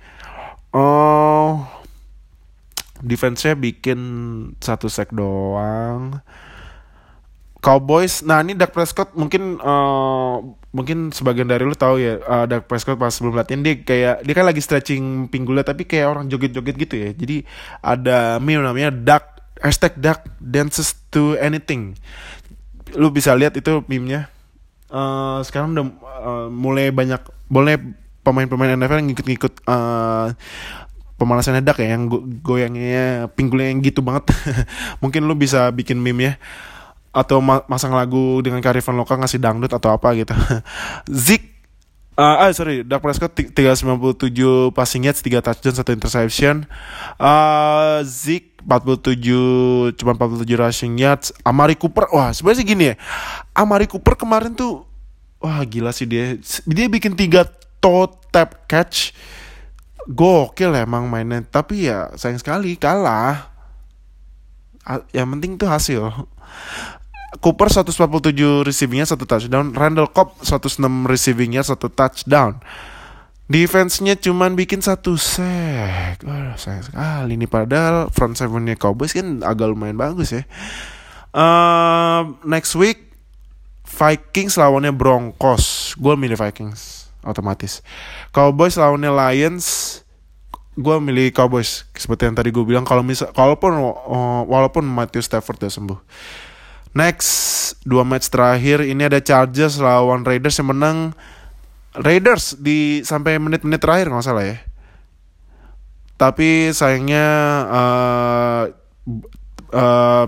Oh 0.73 1.61
defense-nya 3.01 3.57
bikin 3.57 3.99
satu 4.61 4.85
sack 4.85 5.09
doang 5.13 6.21
Cowboys. 7.61 8.25
Nah 8.25 8.41
ini 8.41 8.57
Dak 8.57 8.73
Prescott 8.73 9.13
mungkin 9.13 9.61
uh, 9.61 10.41
mungkin 10.73 11.13
sebagian 11.13 11.45
dari 11.45 11.61
lu 11.61 11.77
tahu 11.77 12.01
ya 12.01 12.17
uh, 12.17 12.45
Dak 12.49 12.65
Prescott 12.65 12.97
pas 12.97 13.13
sebelum 13.13 13.37
latihan 13.37 13.61
dia 13.61 13.77
kayak 13.77 14.25
dia 14.25 14.33
kan 14.33 14.49
lagi 14.49 14.65
stretching 14.65 15.29
pinggulnya 15.29 15.61
tapi 15.61 15.85
kayak 15.85 16.09
orang 16.09 16.25
joget-joget 16.25 16.75
gitu 16.75 16.95
ya. 16.97 17.09
Jadi 17.13 17.45
ada 17.85 18.41
meme 18.41 18.65
namanya 18.65 18.89
Dak 18.89 19.45
hashtag 19.61 19.93
Dak 20.01 20.25
dances 20.41 20.97
to 21.13 21.37
anything. 21.37 21.93
Lu 22.97 23.13
bisa 23.13 23.37
lihat 23.37 23.53
itu 23.53 23.85
meme-nya. 23.85 24.27
Uh, 24.89 25.39
sekarang 25.45 25.77
udah 25.77 25.85
uh, 26.03 26.47
mulai 26.49 26.89
banyak 26.89 27.21
boleh 27.45 27.77
pemain-pemain 28.25 28.73
NFL 28.75 29.05
yang 29.05 29.07
ngikut-ngikut 29.13 29.53
uh, 29.69 30.33
pemanasan 31.21 31.61
Dak 31.61 31.77
ya 31.77 31.93
yang 31.93 32.09
go 32.09 32.25
goyangnya 32.25 33.29
pinggulnya 33.37 33.69
yang 33.69 33.85
gitu 33.85 34.01
banget. 34.01 34.33
mungkin 35.05 35.29
lu 35.29 35.37
bisa 35.37 35.69
bikin 35.69 36.01
meme 36.01 36.33
ya 36.33 36.35
atau 37.11 37.43
ma 37.43 37.63
masang 37.67 37.91
lagu 37.91 38.39
dengan 38.39 38.63
kearifan 38.63 38.95
lokal 38.95 39.19
ngasih 39.19 39.39
dangdut 39.39 39.71
atau 39.71 39.91
apa 39.91 40.15
gitu. 40.15 40.35
Zik 41.27 41.51
Uh, 42.11 42.43
ah 42.43 42.51
sorry, 42.51 42.83
Dak 42.83 42.99
Prescott 42.99 43.31
397 43.31 44.75
passing 44.75 45.07
yards, 45.07 45.23
3 45.23 45.39
touchdown, 45.41 45.73
1 45.79 45.95
interception. 45.95 46.55
Uh, 47.15 48.03
Zik 48.03 48.51
47 48.67 49.95
cuma 49.95 50.13
47 50.13 50.43
rushing 50.59 50.99
yards. 50.99 51.31
Amari 51.47 51.79
Cooper, 51.79 52.11
wah 52.11 52.35
sebenarnya 52.35 52.59
sih 52.61 52.67
gini 52.67 52.83
ya. 52.91 52.95
Amari 53.55 53.87
Cooper 53.87 54.19
kemarin 54.19 54.51
tuh 54.51 54.83
wah 55.39 55.63
gila 55.63 55.95
sih 55.95 56.03
dia. 56.03 56.35
Dia 56.67 56.91
bikin 56.91 57.15
3 57.15 57.47
toe 57.79 58.11
tap 58.29 58.67
catch. 58.67 59.15
Gokil 60.05 60.75
emang 60.77 61.07
mainnya, 61.07 61.41
tapi 61.47 61.87
ya 61.87 62.11
sayang 62.19 62.43
sekali 62.43 62.75
kalah. 62.75 63.49
Yang 65.15 65.27
penting 65.37 65.51
tuh 65.55 65.69
hasil. 65.71 66.01
Cooper 67.39 67.71
147 67.71 68.67
receivingnya 68.67 69.07
satu 69.07 69.23
touchdown, 69.23 69.71
Randall 69.71 70.11
Cobb 70.11 70.35
106 70.43 70.83
receivingnya 71.07 71.63
satu 71.63 71.87
touchdown. 71.87 72.59
Defense-nya 73.51 74.15
cuman 74.19 74.55
bikin 74.55 74.79
satu 74.79 75.15
sack. 75.15 76.23
Wah, 76.23 76.55
sayang 76.55 76.87
sekali 76.87 77.35
ini 77.35 77.47
padahal 77.47 78.07
front 78.11 78.39
seven-nya 78.39 78.79
Cowboys 78.79 79.11
kan 79.11 79.43
agak 79.43 79.71
lumayan 79.71 79.99
bagus 79.99 80.31
ya. 80.31 80.43
Uh, 81.31 82.35
next 82.43 82.75
week 82.75 83.11
Vikings 83.87 84.55
lawannya 84.55 84.95
Broncos. 84.95 85.95
Gue 85.99 86.15
milih 86.15 86.39
Vikings 86.39 87.11
otomatis. 87.27 87.83
Cowboys 88.31 88.79
lawannya 88.79 89.11
Lions. 89.11 89.99
Gue 90.79 90.99
milih 91.03 91.35
Cowboys. 91.35 91.83
Seperti 91.91 92.31
yang 92.31 92.35
tadi 92.39 92.55
gue 92.55 92.63
bilang 92.63 92.87
kalau 92.87 93.03
misal 93.03 93.35
kalaupun 93.35 93.75
uh, 93.75 94.43
walaupun 94.47 94.87
Matthew 94.87 95.27
Stafford 95.27 95.59
udah 95.59 95.71
sembuh. 95.71 95.99
Next 96.91 97.31
dua 97.87 98.03
match 98.03 98.27
terakhir 98.27 98.83
ini 98.83 99.07
ada 99.07 99.23
Chargers 99.23 99.79
lawan 99.79 100.27
Raiders 100.27 100.59
yang 100.59 100.75
menang 100.75 101.15
Raiders 101.95 102.55
di 102.59 103.03
sampai 103.03 103.39
menit-menit 103.39 103.79
terakhir 103.79 104.11
nggak 104.11 104.23
salah 104.23 104.43
ya. 104.47 104.57
Tapi 106.19 106.71
sayangnya 106.75 107.27
uh, 107.67 108.63
uh, 109.71 110.25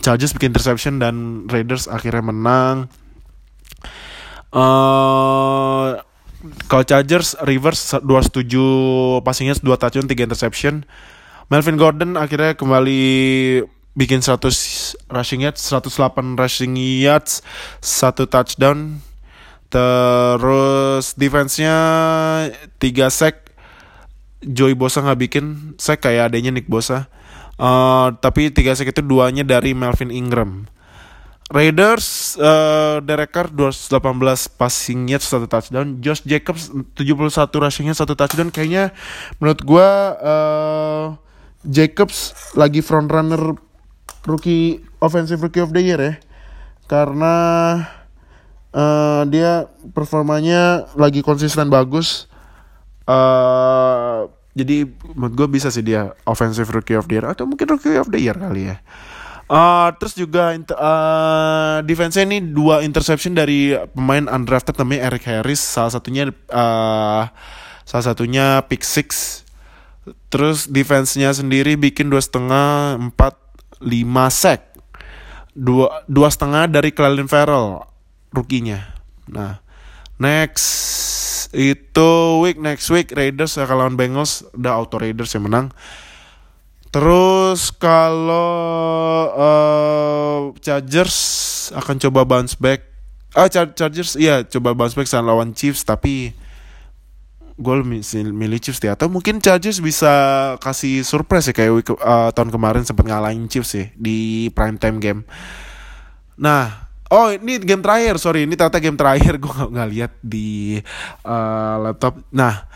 Chargers 0.00 0.36
bikin 0.36 0.52
interception 0.52 1.00
dan 1.00 1.44
Raiders 1.48 1.88
akhirnya 1.88 2.24
menang. 2.24 2.92
Uh, 4.52 6.00
kalau 6.68 6.84
Chargers 6.84 7.34
Rivers 7.42 7.96
207 8.00 9.24
passingnya 9.24 9.56
2 9.56 9.64
touchdown 9.80 10.06
3 10.08 10.26
interception. 10.28 10.84
Melvin 11.46 11.78
Gordon 11.78 12.18
akhirnya 12.18 12.58
kembali 12.58 13.04
bikin 13.96 14.20
100 14.20 15.08
rushing 15.08 15.42
yards, 15.42 15.64
108 15.72 16.36
rushing 16.36 16.76
yards, 16.76 17.40
satu 17.80 18.28
touchdown 18.28 19.00
Terus 19.66 21.14
defense-nya 21.18 21.76
3 22.78 23.10
sack. 23.10 23.50
Joey 24.46 24.78
Bosa 24.78 25.02
nggak 25.02 25.20
bikin 25.26 25.74
sack 25.80 26.06
kayak 26.06 26.30
adanya 26.30 26.54
Nick 26.54 26.70
Bosa. 26.70 27.10
Uh, 27.58 28.14
tapi 28.22 28.52
3 28.52 28.78
sack 28.78 28.94
itu 28.94 29.02
duanya 29.02 29.42
dari 29.42 29.74
Melvin 29.74 30.14
Ingram. 30.14 30.70
Raiders 31.46 32.34
uh, 32.42 32.98
Derek 33.06 33.30
Carr 33.30 33.54
218 33.54 34.58
passing 34.58 35.06
yards 35.06 35.30
satu 35.30 35.46
touchdown, 35.46 36.02
Josh 36.02 36.26
Jacobs 36.26 36.74
71 36.98 37.30
rushing 37.62 37.86
yards 37.86 38.02
satu 38.02 38.18
touchdown. 38.18 38.50
Kayaknya 38.50 38.90
menurut 39.38 39.60
gua 39.62 39.88
uh, 40.18 41.04
Jacobs 41.66 42.34
lagi 42.54 42.82
front 42.82 43.10
runner 43.10 43.58
rookie 44.26 44.82
offensive 45.00 45.40
rookie 45.40 45.62
of 45.62 45.70
the 45.72 45.80
year 45.80 46.00
ya. 46.02 46.14
Karena 46.86 47.34
uh, 48.74 49.22
dia 49.26 49.70
performanya 49.94 50.90
lagi 50.98 51.22
konsisten 51.22 51.70
bagus. 51.70 52.28
Uh, 53.06 54.26
jadi 54.58 54.88
menurut 55.14 55.34
gue 55.38 55.48
bisa 55.60 55.70
sih 55.70 55.86
dia 55.86 56.12
offensive 56.26 56.66
rookie 56.74 56.98
of 56.98 57.06
the 57.06 57.22
year 57.22 57.26
atau 57.28 57.46
mungkin 57.46 57.70
rookie 57.70 57.94
of 57.94 58.10
the 58.10 58.18
year 58.18 58.34
kali 58.34 58.74
ya. 58.74 58.82
Uh, 59.46 59.94
terus 60.02 60.18
juga 60.18 60.58
uh, 60.58 61.78
defense 61.86 62.18
ini 62.18 62.42
dua 62.42 62.82
interception 62.82 63.30
dari 63.30 63.78
pemain 63.94 64.26
undrafted 64.26 64.74
namanya 64.74 65.14
Eric 65.14 65.22
Harris. 65.30 65.62
Salah 65.62 65.94
satunya 65.94 66.34
uh, 66.50 67.30
salah 67.86 68.04
satunya 68.10 68.66
pick 68.66 68.82
six. 68.82 69.42
Terus 70.30 70.66
defense-nya 70.66 71.30
sendiri 71.30 71.78
bikin 71.78 72.10
dua 72.10 72.22
setengah 72.22 72.98
empat 72.98 73.38
lima 73.80 74.32
sack. 74.32 74.76
Dua 75.56 76.04
dua 76.04 76.28
setengah 76.28 76.68
dari 76.68 76.92
Clelin 76.92 77.28
Farrell 77.28 77.80
rukinya. 78.32 78.92
Nah, 79.26 79.58
next 80.20 80.68
itu 81.56 82.10
week 82.44 82.60
next 82.60 82.92
week 82.92 83.08
Raiders 83.14 83.56
akan 83.56 83.76
lawan 83.76 83.96
Bengals, 83.96 84.44
udah 84.52 84.76
auto 84.76 85.00
Raiders 85.00 85.32
yang 85.32 85.48
menang. 85.48 85.72
Terus 86.92 87.72
kalau 87.76 89.28
uh, 89.32 90.52
Chargers 90.64 91.16
akan 91.76 91.96
coba 92.08 92.24
bounce 92.24 92.56
back. 92.56 92.88
Ah 93.36 93.52
Chargers 93.52 94.16
iya 94.16 94.44
coba 94.48 94.72
bounce 94.72 94.96
back 94.96 95.08
saat 95.08 95.24
lawan 95.24 95.52
Chiefs 95.52 95.84
tapi 95.84 96.32
gue 97.56 97.74
milih 98.32 98.60
Chiefs 98.60 98.84
ya 98.84 98.92
atau 98.92 99.08
mungkin 99.08 99.40
Chargers 99.40 99.80
bisa 99.80 100.12
kasih 100.60 101.00
surprise 101.00 101.48
ya 101.48 101.54
kayak 101.56 101.72
week, 101.72 101.88
uh, 101.88 102.28
tahun 102.36 102.52
kemarin 102.52 102.84
sempat 102.84 103.08
ngalahin 103.08 103.48
Chiefs 103.48 103.72
sih 103.72 103.86
di 103.96 104.48
prime 104.52 104.76
time 104.76 105.00
game. 105.00 105.20
Nah, 106.36 106.86
Oh 107.06 107.30
ini 107.30 107.62
game 107.62 107.86
terakhir, 107.86 108.18
sorry 108.18 108.50
ini 108.50 108.58
ternyata 108.58 108.82
game 108.82 108.98
terakhir 108.98 109.38
gue 109.42 109.54
nggak 109.70 109.90
lihat 109.94 110.12
di 110.26 110.82
uh, 111.22 111.76
laptop. 111.78 112.18
Nah, 112.34 112.66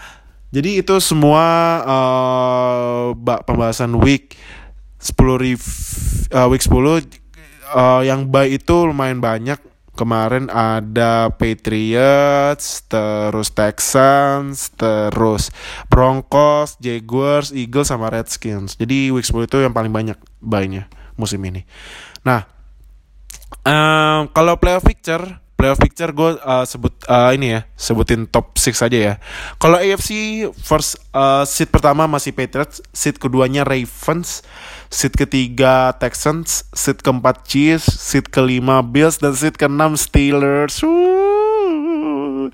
jadi 0.55 0.87
itu 0.87 0.95
semua 1.03 1.47
uh, 1.83 3.07
pembahasan 3.43 3.91
week 3.99 4.39
10 5.03 5.43
riv, 5.43 5.63
uh, 6.31 6.47
week 6.47 6.63
10 6.63 6.71
uh, 7.75 8.03
yang 8.07 8.31
baik 8.31 8.63
itu 8.63 8.77
lumayan 8.87 9.19
banyak. 9.19 9.59
Kemarin 10.01 10.49
ada 10.49 11.29
Patriots, 11.37 12.89
terus 12.89 13.53
Texans, 13.53 14.73
terus 14.73 15.53
Broncos, 15.93 16.81
Jaguars, 16.81 17.53
Eagles 17.53 17.93
sama 17.93 18.09
Redskins. 18.09 18.81
Jadi 18.81 19.13
week 19.13 19.29
10 19.29 19.45
itu 19.45 19.61
yang 19.61 19.77
paling 19.77 19.93
banyak 19.93 20.17
baiknya 20.41 20.89
musim 21.21 21.45
ini. 21.45 21.69
Nah, 22.25 22.49
Um, 23.61 24.33
kalau 24.33 24.57
playoff 24.57 24.87
picture, 24.87 25.21
playoff 25.53 25.77
picture 25.77 26.09
gue 26.17 26.41
uh, 26.41 26.65
sebut 26.65 26.97
uh, 27.05 27.29
ini 27.37 27.61
ya, 27.61 27.61
sebutin 27.77 28.25
top 28.25 28.57
6 28.57 28.73
aja 28.89 28.99
ya. 28.99 29.15
Kalau 29.61 29.77
AFC 29.77 30.11
first 30.57 30.97
uh, 31.13 31.45
seat 31.45 31.69
pertama 31.69 32.09
masih 32.09 32.33
Patriots, 32.33 32.81
seat 32.97 33.21
keduanya 33.21 33.69
Ravens, 33.69 34.41
seat 34.91 35.15
ketiga 35.15 35.95
Texans, 35.97 36.67
seat 36.75 36.99
keempat 37.01 37.47
Chiefs, 37.47 37.87
seat 37.87 38.27
kelima 38.29 38.83
Bills. 38.83 39.23
Dan 39.23 39.39
seat 39.39 39.55
keenam 39.55 39.95
Steelers. 39.95 40.83
Uh, 40.83 42.51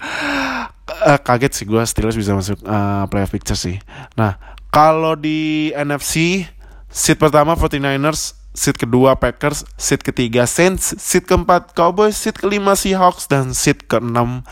kaget 1.25 1.53
sih 1.57 1.65
gue 1.65 1.81
Steelers 1.89 2.15
bisa 2.15 2.37
masuk 2.37 2.61
uh, 2.69 3.09
playoff 3.09 3.33
picture 3.33 3.57
sih. 3.57 3.81
Nah, 4.21 4.37
kalau 4.69 5.17
di 5.17 5.73
NFC 5.73 6.45
seat 6.93 7.17
pertama 7.17 7.57
49ers, 7.57 8.37
seat 8.53 8.77
kedua 8.77 9.17
Packers, 9.17 9.65
seat 9.81 10.05
ketiga 10.05 10.45
Saints, 10.45 10.93
seat 11.01 11.25
keempat 11.25 11.73
Cowboys, 11.73 12.21
seat 12.21 12.37
kelima 12.37 12.77
Seahawks. 12.77 13.25
Dan 13.33 13.57
seat 13.57 13.89
keenam 13.89 14.45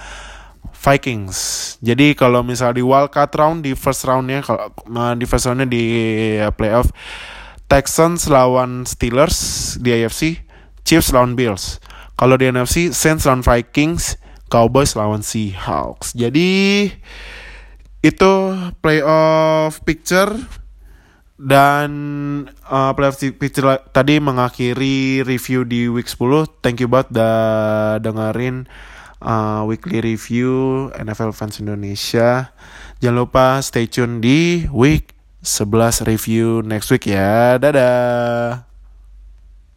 Vikings. 0.85 1.37
Jadi 1.81 2.13
kalau 2.13 2.45
misal 2.45 2.77
di 2.77 2.85
wildcard 2.85 3.33
round 3.33 3.65
di 3.65 3.73
first 3.73 4.05
roundnya 4.05 4.45
kalau 4.45 4.69
di 5.17 5.25
first 5.25 5.49
roundnya 5.49 5.65
di 5.65 5.85
playoff 6.53 6.93
Texans 7.67 8.29
lawan 8.29 8.85
Steelers 8.85 9.75
di 9.81 9.91
AFC, 9.93 10.45
Chiefs 10.85 11.11
lawan 11.11 11.35
Bills. 11.35 11.81
Kalau 12.15 12.39
di 12.39 12.47
NFC 12.47 12.95
Saints 12.95 13.27
lawan 13.27 13.43
Vikings, 13.43 14.21
Cowboys 14.53 14.95
lawan 14.95 15.25
Seahawks. 15.25 16.15
Jadi 16.15 16.87
itu 18.05 18.35
playoff 18.85 19.81
picture 19.83 20.37
dan 21.41 21.91
uh, 22.71 22.93
playoff 22.95 23.19
picture 23.19 23.81
tadi 23.91 24.23
mengakhiri 24.23 25.27
review 25.27 25.67
di 25.67 25.91
week 25.91 26.07
10. 26.07 26.63
Thank 26.63 26.85
you 26.85 26.89
banget 26.93 27.17
udah 27.17 27.37
dengerin 27.99 28.71
uh, 29.25 29.67
weekly 29.67 30.05
review 30.05 30.89
NFL 30.95 31.35
Fans 31.35 31.59
Indonesia. 31.59 32.55
Jangan 33.03 33.17
lupa 33.27 33.59
stay 33.65 33.91
tune 33.91 34.23
di 34.23 34.69
week 34.71 35.14
11 35.45 36.09
review 36.09 36.65
next 36.65 36.89
week 36.91 37.07
ya. 37.07 37.61
Dadah. 37.61 38.74